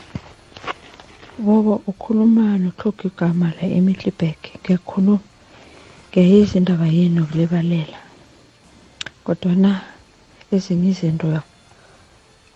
[1.38, 5.18] Bobo ukhuluma noxhoga igama la eMiddelburg ngiyakhuluma
[6.10, 7.98] ngiyayizwa indaba yenu yokulibalela
[9.24, 9.80] kodwana
[10.52, 11.26] ezinye izinto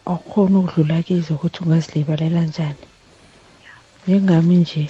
[0.06, 2.84] awukhoni ukudlula kizo ukuthi ungazilibalela njani?
[4.06, 4.84] Njengami nje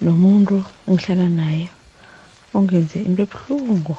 [0.00, 0.56] nomuntu
[0.88, 1.66] engihlala naye
[2.56, 3.96] ongenze into ebuhlungu.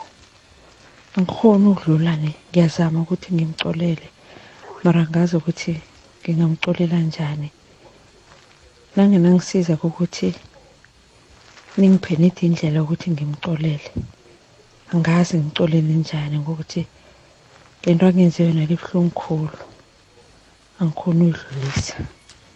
[1.15, 4.07] Angikhoni ukudlula ne ngiyazama ukuthi ngimcolele
[4.83, 5.73] mara ngazi ukuthi
[6.21, 7.49] ngingamcolela njani.
[8.95, 10.29] Nangenangisiza ukuthi
[11.77, 13.89] ningiphe nithi indlela yokuthi ngimcolele.
[14.93, 16.81] Angazi ngicolele njani ngokuthi
[17.83, 19.68] le nto angenze yona libuhlungu khulu.
[20.79, 21.97] Angikhoni uyidlulisa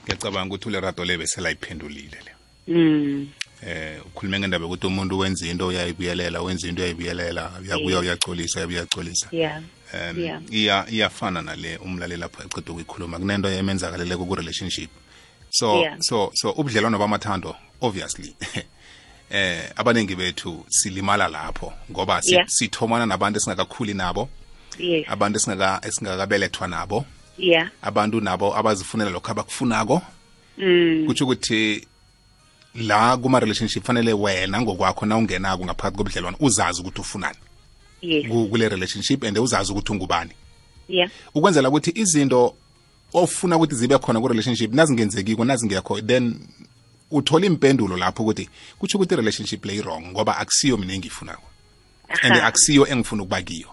[0.04, 2.32] ngiyacabanga ukuthi ulerato lebe selayiphendulile le.
[2.68, 3.28] Mm.
[3.68, 9.28] eh ukhulume ngendaba yokuthi umuntu wenza into uyayibuyelela wenza into uyayibuyelela uyabuya uyacolisa uyabuya uyacolisa.
[9.32, 9.62] Yeah.
[9.94, 10.42] Um Yeah.
[10.52, 13.20] iya iyafana nale umlaleli lapha eqeda ukuyikhuluma.
[13.20, 14.90] Kunento emenzakaleleko ku-relationship.
[15.50, 15.98] So Yeah.
[16.00, 18.36] so so ubudlelwano bamathando obviously.
[19.30, 24.30] Eh abaningi bethu silimala lapho ngoba sithomana nabantu esingakakhuli nabo
[24.80, 25.06] yes.
[25.08, 27.06] abantu esingaka esingakabelethwa nabo.
[27.38, 27.70] Yeah.
[27.82, 30.02] Abantu nabo abazifunela lokho abakufunako
[30.58, 31.04] mm.
[31.08, 31.88] kutsho ukuthi
[32.76, 37.38] la kuma-relationship fanele wena ngokwakho na ungenako ngaphakathi kobudlelwane uzazi ukuthi ufunani.
[38.02, 38.28] Yes.
[38.28, 40.32] Ku- kule relationship and uzazi ukuthi ungubani.
[40.90, 41.10] Yeah.
[41.36, 42.56] Ukwenzela ukuthi izinto
[43.14, 46.36] ofuna ukuthi zibe khona ku-relationship nazingenzekiko nazingekho then
[47.12, 51.44] uthola impendulo lapho ukuthi kutsho ukuthi i-relationship le i-wrong ngoba akusiyo mina engiyifunako.
[52.24, 53.70] And akusiyo engifuna ukuba kiyo.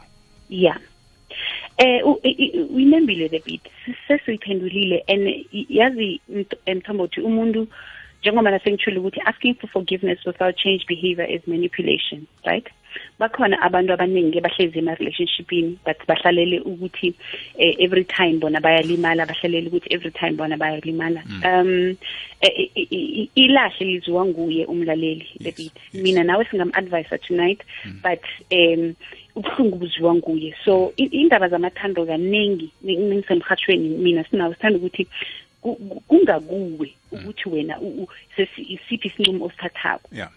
[0.48, 0.78] Yeah
[1.81, 2.03] eh
[2.74, 3.62] uyinembile the bit
[4.09, 7.68] sesiyiphendulile and yazi Mt- mthombothi umuntu
[8.20, 12.68] njengoba nasengithule ukuthi asking for forgiveness without change behavior is manipulation right
[13.18, 17.14] bakhona abantu abaningi bahlezi ema-relationshipini but bahlalele ukuthi
[17.59, 21.22] eh, every time bona bayalimala bahlalele ukuthi every time bona bayalimala.
[21.45, 21.97] Um
[22.41, 22.88] eh, i- i-
[23.22, 27.61] i- ilahle liziwa nguye umlaleli the beat mina nawe singam-advisa tonight
[28.03, 28.22] but
[28.53, 28.95] um
[29.36, 30.55] ubuhlungu buziwa nguye.
[30.64, 35.07] So i- indaba zamathando kaningi ningisemhathweni mina sinawo sithanda ukuthi
[35.61, 40.09] ku- ku- kungakuwe ukuthi wena u- u- sesi- isiphi isinqumo osithathako.
[40.12, 40.30] Yeah.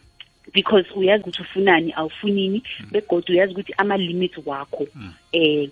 [0.54, 4.88] Because uyazi ukuthi ufunani awufunini begodwa uyazi ukuthi ama-limits wakho
[5.32, 5.70] eh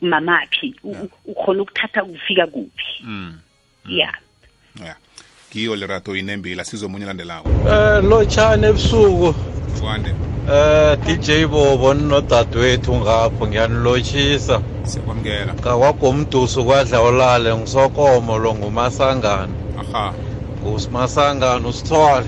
[0.00, 3.02] mamaphi U- u- ukhona ukuthatha kufika kuphi.
[3.04, 3.38] Mm.
[3.88, 4.14] yeah.
[4.82, 4.96] Yeah.
[5.50, 9.34] Ngiyo lerato inembila sizomunye landelayo Eh lotshani ebusuku.
[9.80, 10.14] Kwande.
[10.50, 15.52] Eh DJ Bobo nodadewethu ngapho ngiyanilotshisa siyakwamukela.
[15.54, 20.14] Kakwagomduso kwadla olale ngisokomo lo ngumasangano aha.
[20.62, 22.26] Ngusimasangano usithwale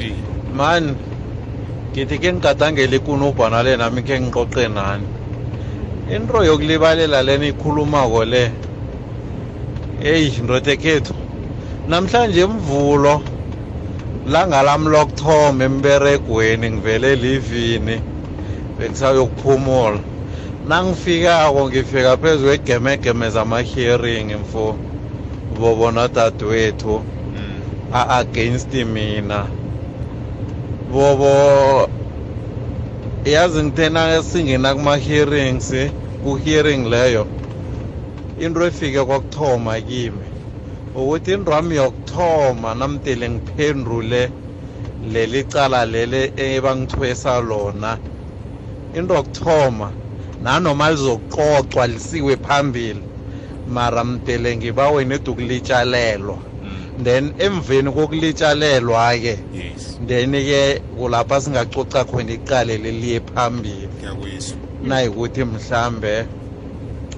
[0.00, 0.12] Eh,
[0.54, 0.96] mani
[1.94, 5.06] ngithi ke ngigadangele ikunubhana le nami ke ngiqoqe nani.
[6.10, 8.50] Into yokulibalela lena ikhulumako le
[10.02, 11.14] eyi ndotekhethu
[11.86, 13.22] namhlanje mvulo
[14.26, 17.96] langalami lokuthoma emberegweni ngivele livini
[18.76, 20.00] bengisayokuphumula
[20.68, 24.76] nangifikako ngifika phezu kwegemegeme zama-hearing mfo
[25.58, 27.02] bobona dadewethu
[27.38, 27.62] mm.
[27.92, 29.63] a-against mina.
[30.94, 31.88] Bobo
[33.34, 35.68] yazi ngithena singena kuma-hearings
[36.22, 37.24] ku-hearing leyo
[38.44, 40.28] into efike kwakuthoma kimi
[40.94, 44.22] ukuthi into wami yokuthoma namtele ngiphendule
[45.12, 47.92] leli cala leli ebangithwesa lona
[48.98, 49.88] into yokuthoma
[50.44, 53.04] nanoma lizoxoxwa lisiwe phambili
[53.66, 56.53] mara mtele ngibawe nedukulitshalelwa Mm.
[56.96, 59.96] Then emveni kokulitshalelwa-ke yes.
[60.00, 63.90] then-ke kulapha singacoca khona iqale leliye phambili.
[64.82, 66.26] Nayikuthi mhlambe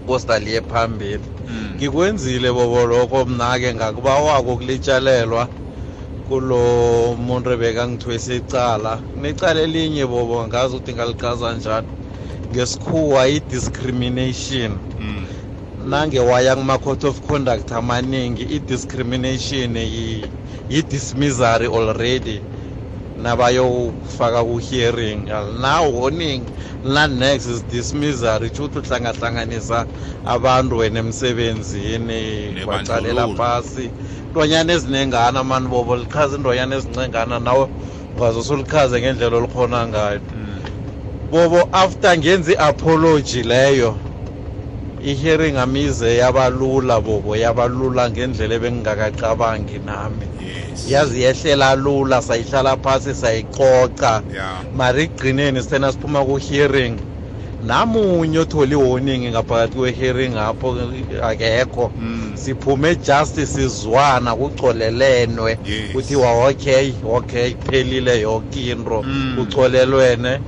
[0.06, 1.24] kosaliye phambili.
[1.46, 1.74] Mm.
[1.76, 5.48] ngikwenzile bobo lokho mna-ke ngakubawako ukulitshalelwa
[6.24, 9.02] kulo muntu ebekangithwesa icala.
[9.14, 11.86] Necala elinye bobo ngazi ukuthi ngalichaza njani.
[12.52, 14.78] Ngesikhuwa i-discrimination.
[14.98, 15.25] Mm.
[15.86, 20.30] Nange waya kuma-court of conduct amaningi i-discrimination yi-
[20.68, 22.42] yi-dismissory already.
[23.16, 25.24] Nabayofaka ku-hearing.
[25.60, 26.48] Na-warning
[26.82, 29.86] na-next is dismissory tshuthi uhlangahlanganisa
[30.24, 32.66] abantu wena emsebenzini Nebandlululo.
[32.66, 33.92] bacalela phasi.
[34.28, 37.68] Intwanyana ezinengana mani bobo lichaza intwanyana ezincengana nawe
[38.14, 40.20] ungaze usulichaze ngendlela olukhona ngayo.
[40.34, 40.60] Mm.
[41.30, 43.98] bobo after ngenza i-apology leyo
[45.10, 50.26] i-hearing amize yabalula bobo yabalula ngendlela ebengingakacabangi nami.
[50.88, 54.22] Yazi yehlela lula sayihlala phasi sayicoca
[54.74, 56.98] mara ekugqineni sithena siphuma ku-hearing.
[57.62, 60.68] Namunye othola i-warning ngaphakathi kwe-hearing apho
[61.22, 61.92] akekho.
[61.96, 62.32] Mm.
[62.36, 65.58] siphume just sizwana kucolelenwe
[65.92, 69.02] kuthiwa okay okay kuphelile yonke into.
[69.02, 69.36] Mm.
[69.38, 70.40] kucolelwene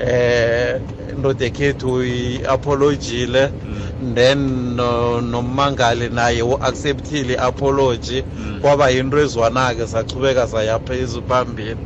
[0.00, 0.80] eh
[1.16, 3.88] ndodekhethu i-apologile Mm.
[4.14, 8.58] Then no- nommangali naye u-acceptile i-apology Mm.
[8.60, 11.76] kwaba yinto ezwana-ke sachubeka saya phezulu phambili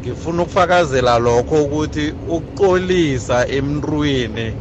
[0.00, 4.56] ngifuna ukufakazela lokho ukuthi ukuxolisa emntwini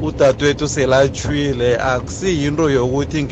[0.00, 3.22] udadewethu selatshwile akusiyinto yokuthi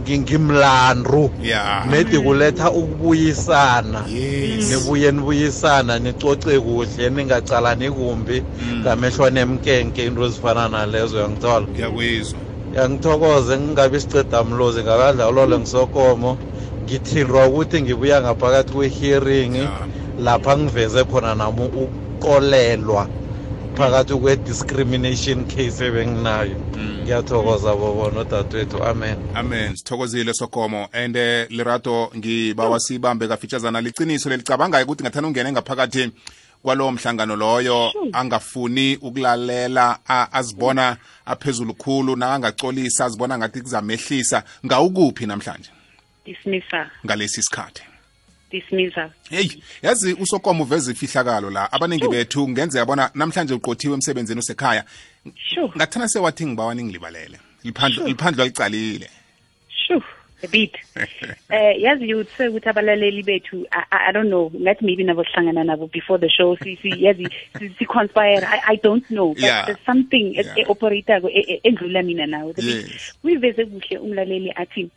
[0.00, 4.04] ngi- ngi- ngi- ngimlandu yeah nedi kuletha ukubuyisana.
[4.68, 8.42] Nibuye nibuyisana nicoce kuhle ningacalani kumbi.
[8.58, 8.80] Mm.
[8.80, 12.40] ngamehlo nemkenke into ezifana nalezo yangithola ngiyakuyizwa
[12.72, 16.38] yangithokoze ngingabi sicedamlozi ngakadlalole ngisokomo
[16.84, 19.88] ngithindwa ukuthi ngibuya ngaphakathi kwe-hearing Yeah.
[20.16, 23.08] lapha ngiveze khona nami ukuqolelwa
[23.80, 27.00] phakathi kwe-discrimination case ebenginayo Mm.
[27.02, 28.84] ngiyathokoza bobo nodadewethu.
[28.84, 29.16] Amen.
[29.34, 29.76] Amen.
[29.76, 30.88] Sithokozile sokomo.
[30.92, 36.10] And eh, lerato ngibawa sibambe kafitshazana liciniso lelicabangayo ukuthi ngathanda ungene ngaphakathi
[36.62, 39.98] kwalowo mhlangano loyo angafuni ukulalela
[40.32, 44.42] azibona aphezulu khulu na angacolisa azibona ngathi kuzamehlisa.
[44.66, 45.70] Ngawukuphi namhlanje?
[46.26, 46.86] Dismissal.
[47.06, 47.82] Ngalesi sikhathi
[48.50, 51.72] dismissal heyi yazi usokomo uveza ifihlakalo la.
[51.72, 54.84] Abaningi bethu kungenzeka bona namhlanje uqothiwe emsebenzini usekhaya.
[55.54, 55.72] Sure.
[55.76, 59.10] Ngathana sewathi ngibawani ngilibalele liphandlo liphandlo alicalile
[59.86, 60.04] sure.
[60.42, 60.72] A bit.
[61.50, 64.50] Eh yazi yutse ukuthi abalaleli bethu I, I I don't know.
[64.50, 66.56] Ngathi maybe nabo sihlangana nabo before the show.
[66.56, 67.28] Si si yazi
[67.58, 68.42] si, si conspire.
[68.44, 69.66] I, I don't know but Yeah.
[69.66, 70.56] there's something Yeah.
[70.58, 71.20] e operator
[71.64, 73.14] endlula mina nawo The bit- Yes.
[73.24, 74.90] uyiveze kuhle umlaleli athi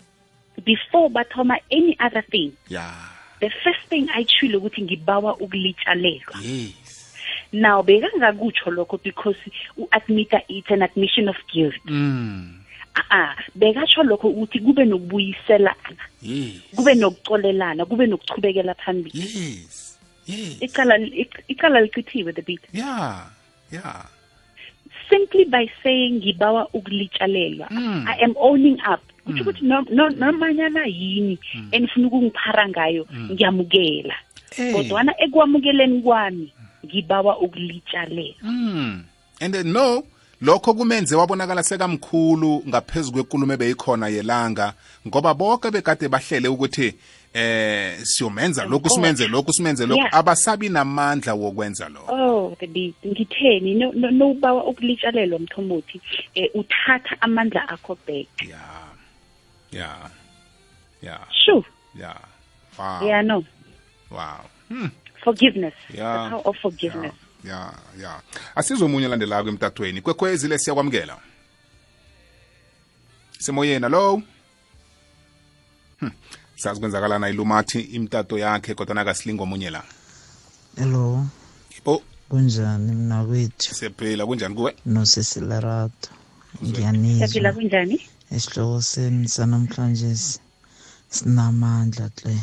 [0.64, 2.94] before bathoma any other thing ya
[3.44, 6.80] the first thing ayitshilo ukuthi ngibawa ukulitshalelwa yes.
[7.54, 9.38] Now bekangakutsho lokho because
[9.78, 11.76] u-admita it's an admission of guilt.
[11.86, 12.60] Mm.
[13.12, 16.62] Ah bekatsho lokho ukuthi kube nokubuyiselana yes.
[16.76, 19.20] kube nokucolelana kube nokuchubekela phambili.
[19.20, 20.00] Yes.
[20.26, 20.62] Yes.
[20.62, 20.98] Icala
[21.48, 22.62] icala lichithiwe the beat.
[22.74, 23.26] Ya
[23.72, 24.06] ya
[25.10, 28.06] simply by saying ngibawa ukulitshalelwa Mm.
[28.08, 31.68] i am owning up kutsho ukuthi no- no- nomanyana yini Mm.
[31.72, 34.16] enifuna ukungiphara ngayo ngiyamukela.
[34.58, 34.74] Eh.
[34.74, 36.54] kodwana ekwamukeleni kwami
[36.86, 38.36] ngibawa ukulitshalela.
[38.44, 39.04] Mm.
[39.42, 40.04] and then no
[40.42, 44.74] lokho kumenze wabonakala sekamkhulu ngaphezu kwenkulumo ebeyikhona yelanga
[45.08, 46.94] ngoba bonke bekade bahlele ukuthi
[47.34, 50.02] eh siyomenza lokhu simenze lokhu simenze lokhu.
[50.02, 50.14] Yeah.
[50.16, 52.14] abasabi namandla wokwenza lokho.
[52.14, 53.74] Oh beat ngitheni?
[53.74, 56.02] No- no- nowubawa ukulitshalelwa mthombothi.
[56.36, 58.28] Eh uthatha amandla akho back.
[58.50, 58.60] Ya
[59.74, 60.10] ya
[61.02, 61.28] yeah.
[61.46, 61.64] Sure.
[61.96, 62.20] Yeah.
[62.80, 63.08] Wow.
[63.08, 63.44] Yeah no
[64.12, 64.46] wow.
[64.70, 64.88] Hmm.
[65.24, 65.74] forgiveness.
[65.94, 66.24] Yeah.
[66.24, 67.14] the power of forgiveness.
[67.44, 68.22] Ya yeah.
[68.56, 70.02] asizwe omunye olandelako emtatweni.
[70.02, 71.18] Kwekhwezi le siyakwamukela
[73.40, 74.22] semoyeni lo.
[76.00, 76.12] Hmm.
[76.56, 79.84] sazi kwenzakalana ilumathi imtato yakhe kodwa nakasilinga omunye la.
[80.76, 81.26] Hello.
[81.86, 84.76] Oh kunjani mnakwethu siyaphila kunjani kuwe?
[84.86, 86.10] Nosesilerato
[86.64, 87.54] siyaphila ngiyanizwa.
[87.54, 88.02] Kunjani
[88.36, 90.12] esihloko senu sanamhlanje
[91.16, 92.36] sinamandla hle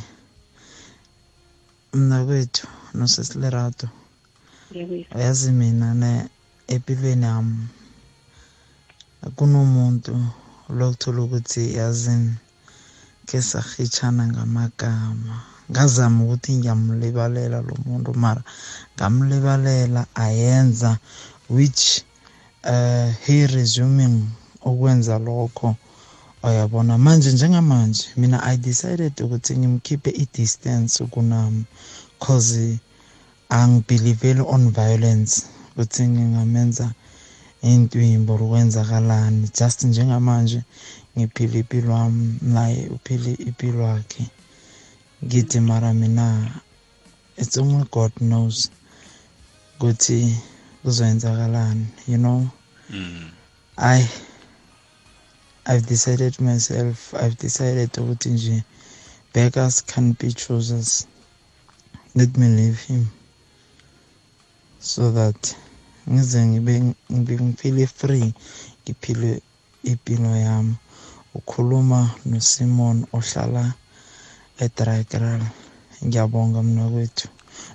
[1.99, 3.89] mna kwethu nosesilerato
[5.17, 6.13] uyazi mina ne
[6.75, 7.67] empilweni yami
[9.37, 10.13] kunomuntu
[10.79, 12.35] lokuthola ukuthi yazini
[13.29, 15.35] ke sahitshana ngamagama.
[15.71, 18.43] Ngazama ukuthi ngiyamlibalela lo muntu mara
[18.95, 20.99] ngamlibalela ayenza
[21.49, 22.03] which
[22.65, 24.27] uh, he resuming
[24.65, 25.77] ukwenza lokho.
[26.43, 31.65] Uyabona manje njengamanje mina i decided ukuthi ngimkhiphe i-distance kunami
[32.19, 32.79] cause
[33.49, 35.33] angibhiliveli on violence
[35.71, 36.87] ukuthi ngingamenza
[37.63, 40.61] intwimbo ukwenzakalani just njengamanje
[41.19, 44.25] ngiphila impilo wami naye uphile impilo yakhe.
[45.25, 46.27] Ngithi mara mina
[47.37, 48.71] it's only god knows
[49.77, 50.37] ukuthi
[50.83, 52.49] kuzoyenzakalani you know?
[52.91, 53.31] Mm.
[53.77, 54.09] i
[55.71, 58.57] i've decided myself i've decided ukuthi nje
[59.35, 60.91] beggars can't be choosers
[62.15, 63.07] let me leave him.
[64.81, 65.57] So that
[66.11, 66.75] ngize ngibe
[67.13, 68.35] ngiphile free
[68.83, 69.43] ngiphile
[69.91, 70.75] impilo yami
[71.39, 72.01] ukhuluma
[72.31, 73.65] noSimon ohlala
[74.65, 75.43] eDraigral
[76.05, 77.27] ngiyabonga mna kwethu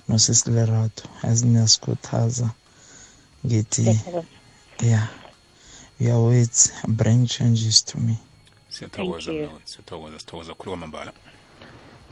[0.07, 2.47] nosisiLerato azinasikhuthaza.
[3.45, 3.85] Ngithi
[4.89, 5.07] yeah
[5.99, 8.17] your words bring changes to me.
[8.69, 9.33] Siyathokoza Thank you.
[9.33, 11.11] mnawethu, siyathokoza sithokoza khulu kwamambala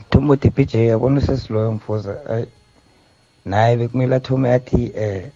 [0.00, 2.44] Mthombothi PJ yabona sesiloyo mfuza ay
[3.44, 5.30] naye bekumele athome athi eh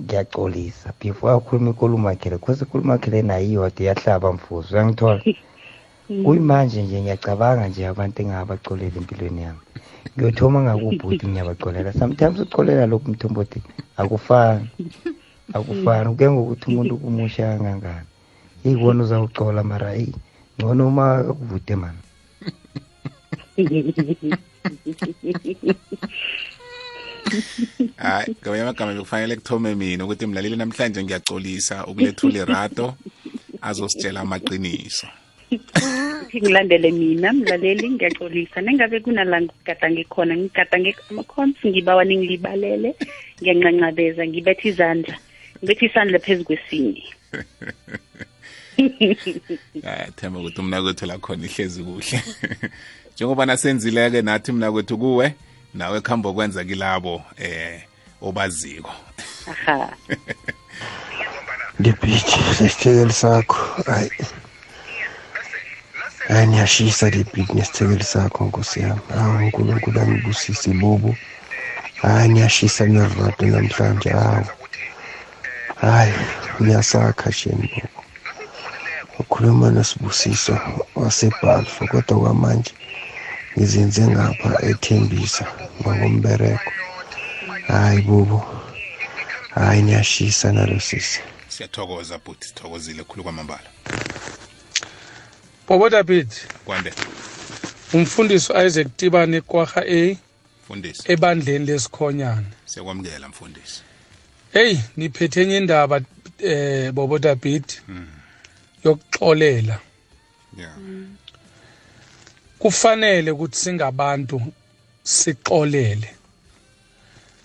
[0.00, 5.22] ngiyaxolisa before akhuluma ikulumo yakhe le cause ikulumo yakhe le nayo iyodwa iyahlaba mfuza uyangithola
[6.24, 9.62] kuyimanje nje ngiyacabanga nje abantu engabaxolela empilweni yami.
[10.14, 13.58] Ngiyothoma ngakubhuti ngiyabaxolela sometimes uxolela lokhu mthombothi
[14.00, 14.68] akufani.
[15.52, 18.06] akufani kuya ngokuthi umuntu kumusha kangangani?
[18.64, 20.14] Yikubona uzawucola mara eyi
[20.58, 22.02] ngcono uma kuvude mani?
[27.96, 32.94] Hayi ngamanye amagama bekufanele kuthome mina ukuthi mlaleli namhlanje ngiyacolisa ukulethula irato
[33.62, 35.06] azositshela amaqiniso.
[35.50, 38.60] Ukuthi ngilandele mina mlaleli ngiyaxolisa.
[38.60, 42.94] Nengabe kunala ngigadange khona ngigadange ama-cons ngibawa ningilibalele
[43.40, 45.16] ngiyanqanqabeza ngibetha izandla
[45.62, 47.04] ngibetha isandla phezu kwesinye
[48.76, 52.22] hayi themba ukuthi umnakwethu lakhona ihlezi kuhle.
[53.14, 55.34] Njengoba nasenzile-ke nathi mnakwethu kuwe
[55.74, 57.82] nawe kuhamba kwenza kilabo eh
[58.22, 58.92] obaziko.
[59.50, 59.96] Aha.
[61.80, 64.10] Lebhithi lesithekeli sakho hayi.
[66.28, 69.00] Hayi niyashisa lebhithi nesithekeli sakho nkosi yami.
[69.16, 71.16] Awu unkulunkulu angibusise bobo
[72.02, 74.55] hayi niyashisa niyarado namhlanje hawu.
[75.80, 76.14] Hayi
[76.60, 77.82] niyasakha sheni
[79.18, 80.58] ukhuluma nosibusiso
[80.94, 82.72] wasebhalfo kodwa kwamanje
[83.58, 85.46] ngizenze ngapha ethembisa
[85.80, 86.70] ngokombereko
[87.68, 88.42] hayi bubu
[89.54, 91.20] hayi niyashisa nalo sisi
[91.56, 92.48] siyathokoza bhuti.
[92.48, 93.68] Sithokozile khulu kwamambala.
[95.68, 96.28] Bobo david.
[96.64, 96.92] Kwande.
[97.92, 100.16] Umfundisi isaac tibane kwaha a
[100.64, 101.12] mfundisi.
[101.12, 102.50] ebandleni lesikhonyana.
[102.64, 103.82] Siyakwamukela mfundisi.
[104.56, 106.00] Heyi niphethe enye indaba
[106.38, 107.64] eh bobo david.
[108.84, 109.80] Yokuxolela.
[110.58, 110.76] Yeah.
[112.58, 114.42] Kufanele ukuthi singabantu
[115.02, 116.10] sixolele.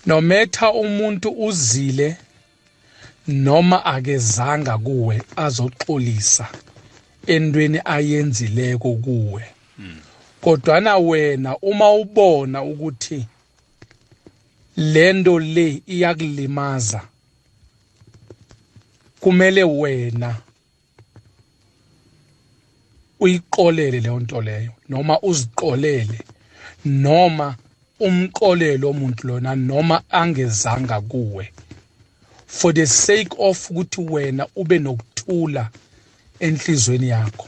[0.05, 2.17] Nometha umuntu uzile
[3.27, 6.47] noma akezanga kuwe azoxolisa
[7.27, 9.43] entweni ayenzileko kuwe.
[10.41, 13.27] Kodwana wena uma ubona ukuthi
[14.77, 17.01] lento le iyakulimaza.
[19.19, 20.35] Kumele wena
[23.19, 26.19] uyiqolele leyo nto leyo noma uziqolele
[26.85, 27.55] noma
[27.99, 31.51] umqolele umuntu lona noma angezanga kuwe.
[32.47, 35.69] For the sake of ukuthi wena ube nokuthula
[36.39, 37.47] enhlizweni yakho.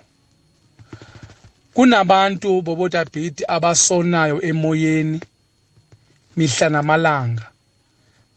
[1.74, 5.20] Kunabantu bobotabhidi abasonayo emoyeni.
[6.38, 7.48] Mihla namalanga.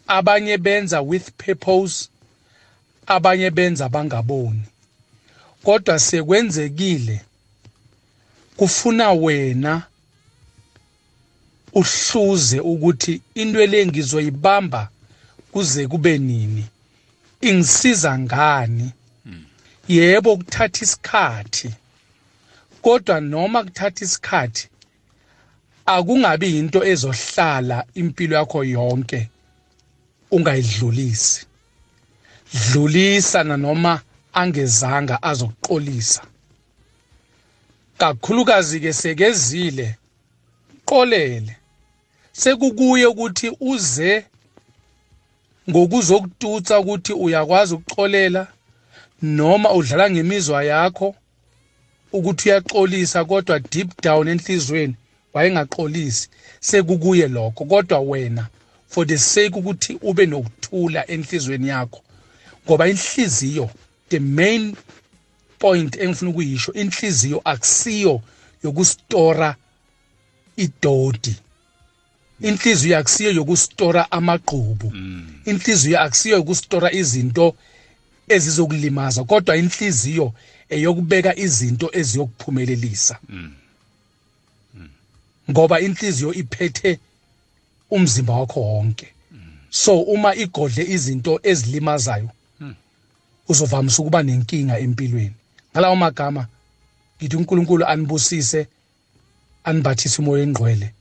[0.08, 2.08] Abanye benza with purpose
[3.06, 4.62] abanye benza bangaboni.
[5.64, 7.20] Kodwa sekwenzekile
[8.56, 9.82] kufuna wena
[11.72, 14.88] uhluze ukuthi into le ngizoyibamba
[15.52, 16.66] kuze kube nini.
[17.40, 18.90] Ingisiza ngani?
[19.88, 21.70] Yebo kuthatha isikhathi.
[22.82, 24.68] Kodwa noma kuthatha isikhathi
[25.86, 29.28] akungabi into ezohlala impilo yakho yonke
[30.30, 31.46] ungayidlulisi.
[32.54, 34.00] Dlulisa nanoma
[34.32, 36.22] angezanga azokuqolisa
[37.98, 39.96] kakhulukazi ke sekezile
[40.84, 41.56] qolele.
[42.32, 44.24] Sekukuye ukuthi uze
[45.70, 48.46] ngokuzokututsa ukuthi uyakwazi ukuxolela
[49.22, 51.14] noma udlala ngemizwa yakho
[52.12, 54.96] ukuthi uyaxolisa kodwa deep down enhlizweni
[55.36, 56.28] wayengaxolisi
[56.60, 57.64] sekukuye lokho.
[57.64, 58.46] Kodwa wena
[58.88, 62.00] for the sake ukuthi ube nokuthula enhlizweni yakho
[62.64, 63.70] ngoba inhliziyo
[64.08, 64.76] the main
[65.58, 68.20] point engifuna ukuyisho inhliziyo akusiyo
[68.64, 69.56] yokustora
[70.56, 71.36] idodi
[72.40, 74.92] inhliziyo akusiyo yokustora amagqubu.
[75.44, 77.54] Inhliziyo akusiyo yokustora izinto
[78.28, 80.32] ezizokulimaza kodwa inhliziyo
[80.68, 83.18] eyokubeka izinto eziyokuphumelelisa.
[85.50, 86.98] Ngoba inhliziyo iphethe
[87.90, 89.12] umzimba wakho wonke.
[89.70, 92.30] So uma igodle izinto ezilimazayo
[93.48, 95.34] uzovamisa ukuba nenkinga empilweni.
[95.72, 96.46] Ngalawo magama
[97.18, 98.66] ngithi uNkulunkulu anibusise
[99.64, 100.92] anibathise umoya engqwele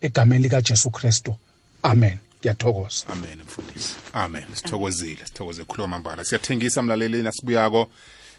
[0.00, 1.36] egameni lika Jesu Kristu.
[1.82, 2.18] Amen.
[2.40, 3.06] Ngiyathokoza.
[3.08, 3.94] Amen mfundisi.
[4.12, 4.44] Amen.
[4.54, 7.90] Sithokozile sithokoze khuluma mambala siyathengisa mlaleli nasibuyako.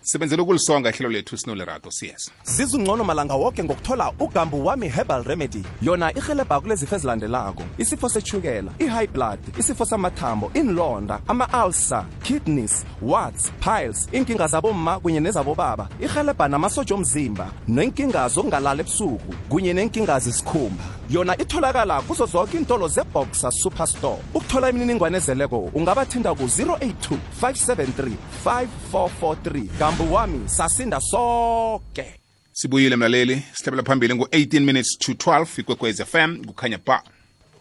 [0.05, 5.63] Sibenzela ukulisonga ihlelo lethu sinolerato siyeza zizungcono malanga woke ngokuthola ugambu wami herbal remedy.
[5.81, 7.63] Yona ihelebha kulezifo ezilandelako.
[7.77, 15.89] Isifo sechukela i-high blood isifo samathambo inlonda ama-alsa kidneys warts piles inkinga zabomma kunye nezabobaba.
[15.99, 23.51] Ihelebha namasotsha omzimba nenkinga zokungalala ebusuku kunye nenkinga zesikhumba yona itholakala kuzo zonke iintolo zeboxer
[23.51, 24.21] superstore.
[24.33, 28.11] Ukuthola imininingwane ezeleko ungabathinda ku-082 573
[28.45, 32.05] 5443 gambu wami sasinda soke.
[32.51, 33.43] Sibuyile mlaleli.
[33.53, 37.03] Sihlabela phambili ngu-18 minutes to 12 ikwekwez fm kukhanya ba.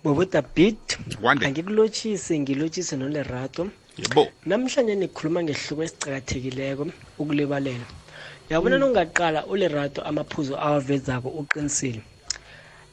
[0.05, 1.47] Bobuta bit Wande.
[1.47, 3.69] angikulotshise ngilotshise nolerato.
[3.99, 4.29] Yebo.
[4.47, 6.87] Namhlanje nikhuluma ngehluko esicakathekileko
[7.19, 7.85] ukulibalela
[8.51, 12.03] yabona nongaqala ulerato amaphuzu awavezako uqinisile.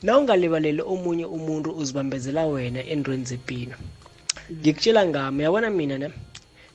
[0.03, 3.75] Na ungalibaleli omunye umuntu uzibambezela wena endweni zepilo.
[4.51, 6.09] Ngikutshela ngami yabona mina ne?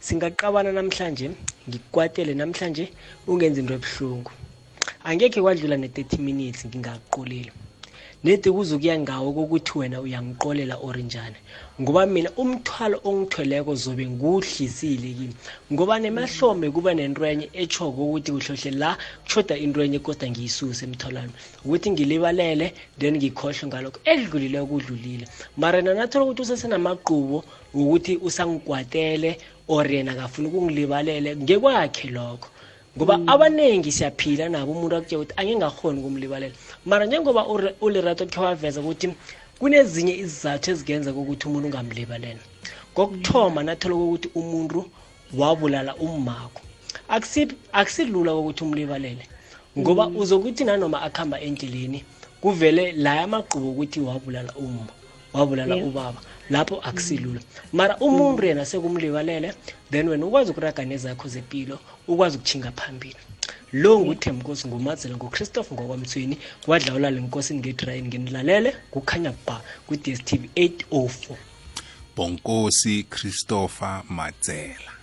[0.01, 1.31] Singaqabana namhlanje
[1.69, 2.85] ngikukwatele namhlanje
[3.27, 4.31] ungenza into ebuhlungu.
[5.05, 7.53] Angekhe kwadlula ne-30 minutes ngingakuqolile
[8.25, 11.37] nedi kuzukuya ngawo kokuthi wena uyangiqolela or njani
[11.81, 15.35] ngoba mina umthwalo ongithweleko zobe ngiwuhlisile kimi.
[15.73, 21.33] Ngoba nemahlombe kuba nentwenye etshoko ukuthi kuhlohle la kushoda intwenye kodwa ngiyisuse emthwalami
[21.65, 24.01] ukuthi ngilibalele then ngikhohlwe ngalokho.
[24.05, 25.29] Edlulileko kudlulile.
[25.57, 27.45] Mara yena nathola ukuthi usesenamagqubo
[27.75, 29.39] ukuthi usangikwatele
[29.69, 32.49] or yena akafuna ukungilibalele ngekwakhe lokho.
[32.97, 36.55] Ngoba abaningi siyaphila nabo umuntu akutshela ukuthi angingakhoni ukumlibalela.
[36.85, 39.15] Mara njengoba ure- ulerato khe waveza ukuthi
[39.59, 42.41] kunezinye izizathu ezingenza ukuthi umuntu ungamlibalela.
[42.95, 44.79] Kokuthoma nathola kokuthi umuntu
[45.37, 46.63] wabulala ummakho.
[47.09, 49.25] Akusi- akusilula ukuthi umlibalele
[49.79, 50.17] ngoba Mm.
[50.17, 52.01] uzokuthi nanoma akuhamba endleleni
[52.41, 54.89] kuvele la amagqubo ukuthi wabulala umma.
[55.37, 55.89] Wabulala Yeah.
[55.89, 57.41] ubaba lapho akusilula
[57.73, 59.55] mara umuntu yena sekumlibalele
[59.91, 63.17] then wena ukwazi ukuraga nezakho zempilo ukwazi ukuchinga phambili
[63.73, 71.35] lo nguthemkosi ngumazela nguchristophe ngokwamthweni wadlawula le nkosi ngedrayini ngenilalele kukhanya ba kwi-dstv 804
[72.17, 74.96] bonkosi christopher matsela Mm.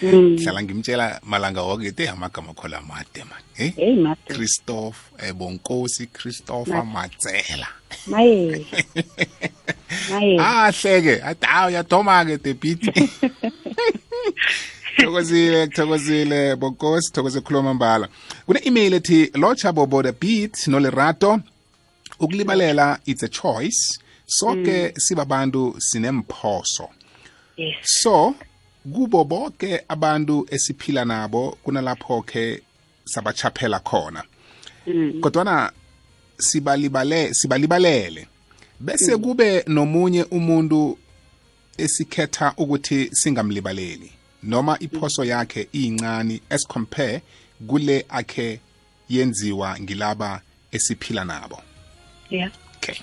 [0.00, 3.96] Hlala ngimtshela malanga woke te amagama khola made man eh?
[3.96, 4.34] Made.
[4.34, 7.66] Christophe eh, bonkosi christopher matsela.
[8.06, 8.66] Maye
[10.10, 12.82] maye ahleke athi hawu yathoma-ke debit
[14.98, 18.08] thokozile thokozile bonkosi thokoze khuluma mbala
[18.46, 21.40] kune-email ethi locha bobo the beat nolerato
[22.20, 23.98] ukulibalela it's a choice.
[24.28, 26.88] Sonke sibabantu sinemphoso
[27.56, 27.76] yes.
[27.84, 28.34] So
[28.94, 32.62] kubo bonke abantu esiphila nabo kunalapho ke
[33.04, 34.22] sabachaphela khona.
[34.86, 35.20] Mm.
[35.20, 35.72] kodwana
[36.38, 38.26] sibalibale sibalibalele.
[38.80, 40.98] Bese kube nomunye umuntu
[41.78, 47.22] esikhetha ukuthi singamlibaleli noma iphoso yakhe iyincane as compare
[47.66, 48.60] kule akhe
[49.08, 50.40] yenziwa ngilaba
[50.72, 51.62] esiphila nabo.
[52.30, 52.50] Yeah.
[52.76, 52.96] Okay.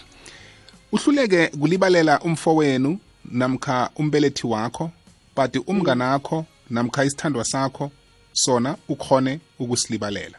[0.91, 4.91] Uhluleke kulibalela umfowenu namkha umbelethi wakho.
[5.35, 7.91] But umnganakho namkha isithandwa sakho
[8.34, 10.38] sona ukhone ukusilibalela.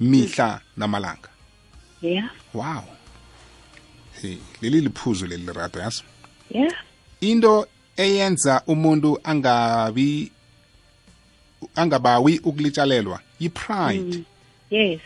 [0.00, 1.28] Mihla namalanga.
[2.02, 2.30] Yeah.
[2.54, 2.82] Wow.
[4.22, 6.02] Hey, leli liphuzu leli lirato yazi?
[6.50, 6.72] Yeah.
[7.20, 10.32] Into eyenza umuntu angabi
[11.74, 14.16] angabawi ukulitshalelwa yi-pride.
[14.16, 14.24] Mm.
[14.70, 15.00] yes.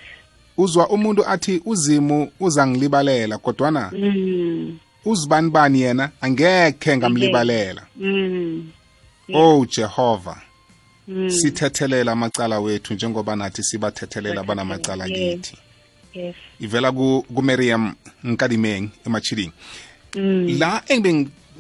[0.57, 4.79] Uzwa umuntu athi uzimu uzangilibalela kodwana mm.
[5.05, 6.11] uzibani bani yena?
[6.21, 7.83] Angekhe ngamlibalela.
[7.97, 8.71] Mm.
[9.35, 10.43] Oh jehova.
[11.09, 11.31] Mm.
[11.31, 15.41] sithethelela amacala wethu njengoba nathi sibathethelela banamacala Yes.
[15.41, 15.59] kithi.
[16.15, 16.35] Yes.
[16.61, 17.95] Ivela ku- kumiriam
[18.25, 19.53] nkadimeng emachiling
[20.15, 20.59] Mm.
[20.59, 21.13] la engibe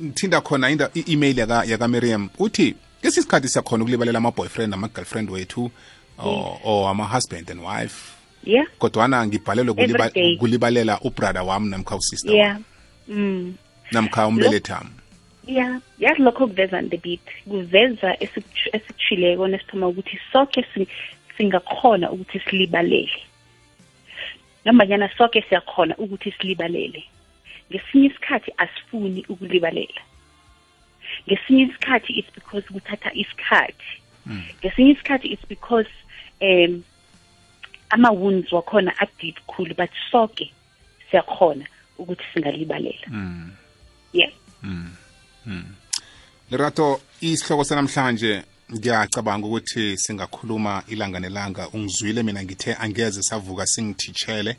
[0.02, 5.70] ngithinda khona inda- i-email yakamariam yaka uthi kesi sikhathi siyakhona ukulibalela ama-boyfriend ama-girlfriend wethu
[6.18, 8.12] or, or ama-husband and wife.
[8.44, 8.66] Yeah.
[8.78, 12.58] Kodwana ngibhalelwe kuliba- kulibalela ubrother wami namkha usister yeah.
[13.08, 13.54] mm.
[13.92, 14.72] namkha umbelethi
[15.46, 17.20] wami yeah yazi lokho kuveza the beat.
[17.48, 20.88] Kuveza esiku- esikushileko nesithoma ukuthi sonke si-
[21.36, 23.22] singakhona ukuthi silibalele.
[24.64, 27.04] Nombanyana sonke siyakhona ukuthi silibalele.
[27.70, 30.00] Ngesinye isikhathi asifuni ukulibalela.
[31.28, 34.00] Ngesinye isikhathi it's because kuthatha isikhathi.
[34.60, 35.88] Ngesinye isikhathi it's because
[36.40, 36.84] um
[37.90, 40.52] ama-wounds wakhona adeep khulu but sonke
[41.10, 41.66] siyakhona
[41.98, 43.06] ukuthi singalibalela.
[43.08, 43.50] Mm.
[44.12, 44.30] yeah.
[44.62, 44.90] Mm.
[45.46, 45.64] Mm.
[46.50, 48.42] lerato isihloko sanamhlanje
[48.74, 51.68] ngiyacabanga ukuthi singakhuluma ilanga nelanga.
[51.68, 54.56] Ungizwile mina ngithe angeze savuka singithitshele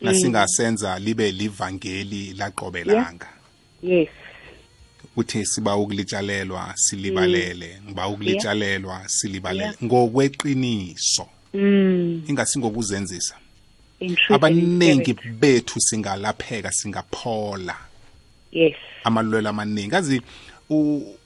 [0.00, 3.28] nasingasenza libe livangeli laqobelanga.
[3.82, 4.08] Yes.
[5.16, 7.80] Uthi siba ukulitshalelwa silibalele.
[7.84, 9.64] Ngiba ukulitshalelwa silibalele.
[9.64, 9.84] Yeah.
[9.84, 11.28] ngokweqiniso.
[11.54, 12.22] Mm.
[12.28, 13.34] ingasingokuzenzisa
[14.00, 15.38] in truth and in abaningi spirit.
[15.40, 17.76] bethu singalapheka singaphola.
[18.52, 18.76] Yes.
[19.04, 19.94] Amalwelo amaningi.
[19.94, 20.22] Azi
[20.70, 21.16] u-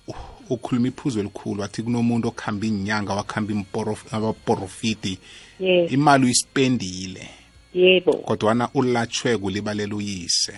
[0.51, 3.65] ukhuluma iphuzu elikhulu wathi kunomuntu okuhamba inyanga wakuhamba
[4.13, 5.19] abaporofidi
[5.61, 5.93] yes.
[5.93, 7.29] Imali uyispendile
[7.75, 8.13] yebo.
[8.13, 10.55] Kodwana ulatshwe kulibalela uyise.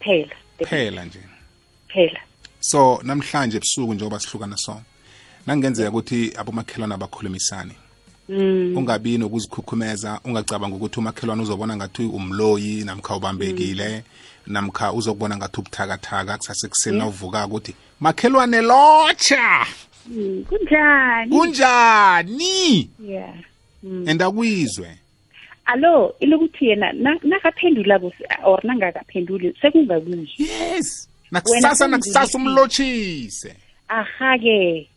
[0.00, 0.36] Phela.
[0.64, 1.20] Phela nje.
[1.88, 2.20] Phela.
[2.60, 4.80] So namhlanje ebusuku njengoba sihlukana so
[5.46, 7.72] nangenzeka ukuthi abomakhelwane abakhulumisani
[8.28, 8.76] mm.
[8.76, 14.04] ungabi nokuzikhukhumeza ungacabanga ukuthi umakhelwane uzobona ngathi umloyi namkha ubambekile.
[14.48, 17.04] Namkha uzokubona ngathi ubuthakathaka kusasekuseni Yeah.
[17.06, 19.66] nawuvuka ukuthi makhelwane lotsha!
[20.06, 21.30] Mm, kunjani?
[21.36, 22.90] Kunjani?
[23.04, 23.34] Yeah.
[23.82, 24.08] Mm.
[24.08, 24.98] and akwizwe
[25.66, 31.08] alo ilokuthi yena na- nakaphendulako si- or nangakaphenduli sekungakuye yes.
[31.30, 33.56] Wena nakusasa sengizwile nakusasa ukuthi- umlotshise.
[33.88, 34.88] Aha-ke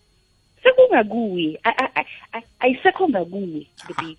[0.63, 4.17] sekungakuye A- a- a- a- ayisekho ngakuye the beat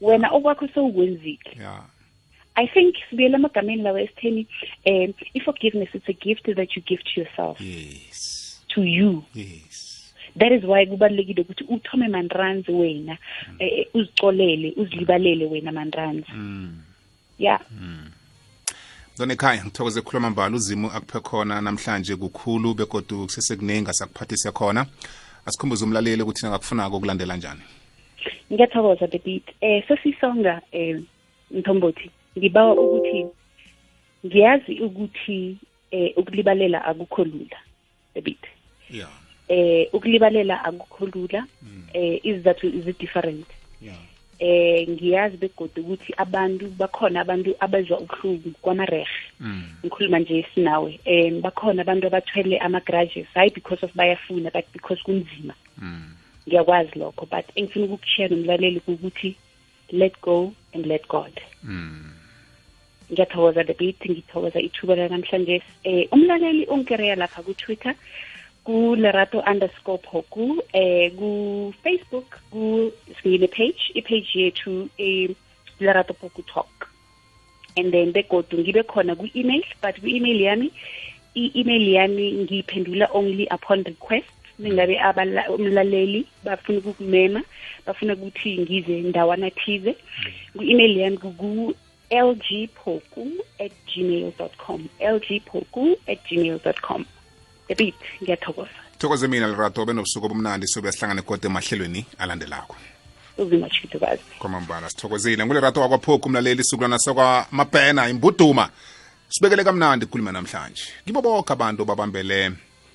[0.00, 1.38] wena okwakho sewukwenzile.
[1.60, 1.82] Yeah
[2.58, 4.46] i think sibuyele emagameni lawo esitheni
[4.86, 7.60] um i-forgiveness it's a gift that you give to yourself.
[7.60, 8.60] Yes.
[8.68, 9.24] To you.
[9.34, 10.12] Yes.
[10.36, 13.18] That is why kubalulekile ukuthi uthome manranzi wena
[13.58, 16.82] eh, eh, uzicolele uzilibalele wena manranzi mm.
[17.38, 17.60] yeah
[19.14, 20.56] Zona ekhaya ngithokoze ukukhuluma mbala.
[20.56, 24.86] Uzimu akuphe khona namhlanje kukhulu begodu kusesekuningi asakuphathise khona.
[25.46, 27.60] Asikhumbuze umlaleli ukuthi nakakufunako ukulandela njani.
[28.52, 31.00] Ngiyathokoza the beat eh sesisonga eh
[31.50, 32.10] mthombothi.
[32.36, 33.26] Ngibawa ukuthi
[34.26, 35.56] ngiyazi ukuthi
[35.90, 37.58] eh ukulibalela akukho lula
[38.14, 38.42] ebit
[38.90, 39.10] yeah
[39.48, 41.46] eh ukulibalela akukho lula
[41.92, 43.46] eh izathu is different.
[43.80, 43.98] Yeah
[44.38, 49.06] eh ngiyazi begoda ukuthi abantu bakhona abantu abezwa ubuhlungu kwamarehe
[49.40, 49.62] mm.
[49.84, 51.00] ngikhuluma nje sinawe.
[51.06, 55.54] Um bakhona abantu abathwele ama-grudges hayi because of bayafuna but because kunzima.
[55.78, 56.14] Mm.
[56.48, 59.36] ngiyakwazi lokho but engifuna ukukushiya nomlaleli kukuthi
[59.90, 61.40] let go and let god.
[61.62, 62.17] Mm.
[63.12, 64.00] Ngiyathokoza the beat.
[64.00, 65.62] Ngithokoza ithuba lanamhlanje.
[65.84, 67.94] Eh umlaleli ongikereya lapha ku-twitter
[68.64, 70.62] ku-lerato underscore phoku.
[70.72, 72.40] Eh ku-facebook
[73.24, 75.30] ngine page ipage yethu eh,
[75.80, 76.88] lerato phoku talk.
[77.76, 80.70] And then begodu ngibe khona ku-email but ku-email yami
[81.34, 84.26] i-email yami ngiyiphendula only upon request.
[84.58, 84.98] Ningabe
[85.48, 87.42] umlaleli bafuna ukukumema
[87.86, 89.94] bafuna ukuthi ngize ndawana thize.
[90.56, 91.74] Ku-email yami kuku
[92.10, 93.28] lgpoku
[93.58, 94.32] at gmail
[94.66, 94.88] com.
[95.00, 97.04] Lgpoku at gmail com.
[97.68, 98.70] Ebit ngiyathokoza.
[98.98, 102.76] Thokoze mina lerato benobusuku obumnandi sobe sihlangane kodwa emahlelweni alandelako.
[103.38, 105.46] Uzimachithukazi kwamambala sithokozile.
[105.46, 108.70] Ngulerato wakwaphoku umlaleli isukulwana sakwamapena imbuduma.
[109.28, 110.82] Sibekele kamnandi ikhuluma namhlanje.
[111.06, 112.52] Kibo bonke abantu babambele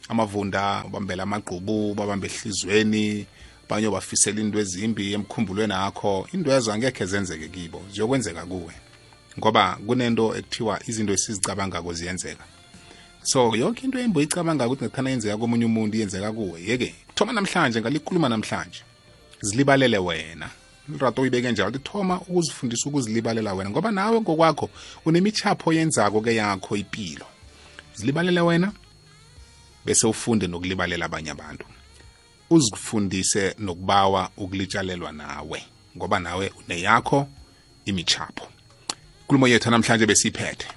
[0.10, 3.26] amavunda babambele amagqubu babambe ehlizweni
[3.70, 6.28] abanye bafisela into ezimbi emkhumbulweni akho.
[6.34, 8.74] Indwezo angekhe zenzeke kibo ziyokwenzeka kuwe.
[9.40, 12.44] Ngoba kunento ekuthiwa izinto esizicabangako ziyenzeka.
[13.24, 17.82] So yonke into embo icabanga ukuthi ngathana yenzeka komunye umuntu yenzeka kuwe yeke kuthoma namhlanje
[17.82, 18.84] ngalikhuluma namhlanje
[19.42, 20.50] zilibalele wena.
[21.00, 24.70] Rato uyibeke njalo ukuthi thoma ukuzifundisa ukuzilibalela wena ngoba nawe ngokwakho
[25.06, 27.26] unemichapho yenzako ke yakho impilo
[27.96, 28.72] zilibalele wena
[29.86, 31.66] bese ufunde nokulibalela abanye abantu.
[32.50, 35.64] Uzifundise nokubawa ukulitshalelwa nawe
[35.98, 37.28] ngoba nawe uneyakho
[37.86, 38.53] imichapho
[39.24, 40.68] nkulumo yethu namhlanje besiyiphethe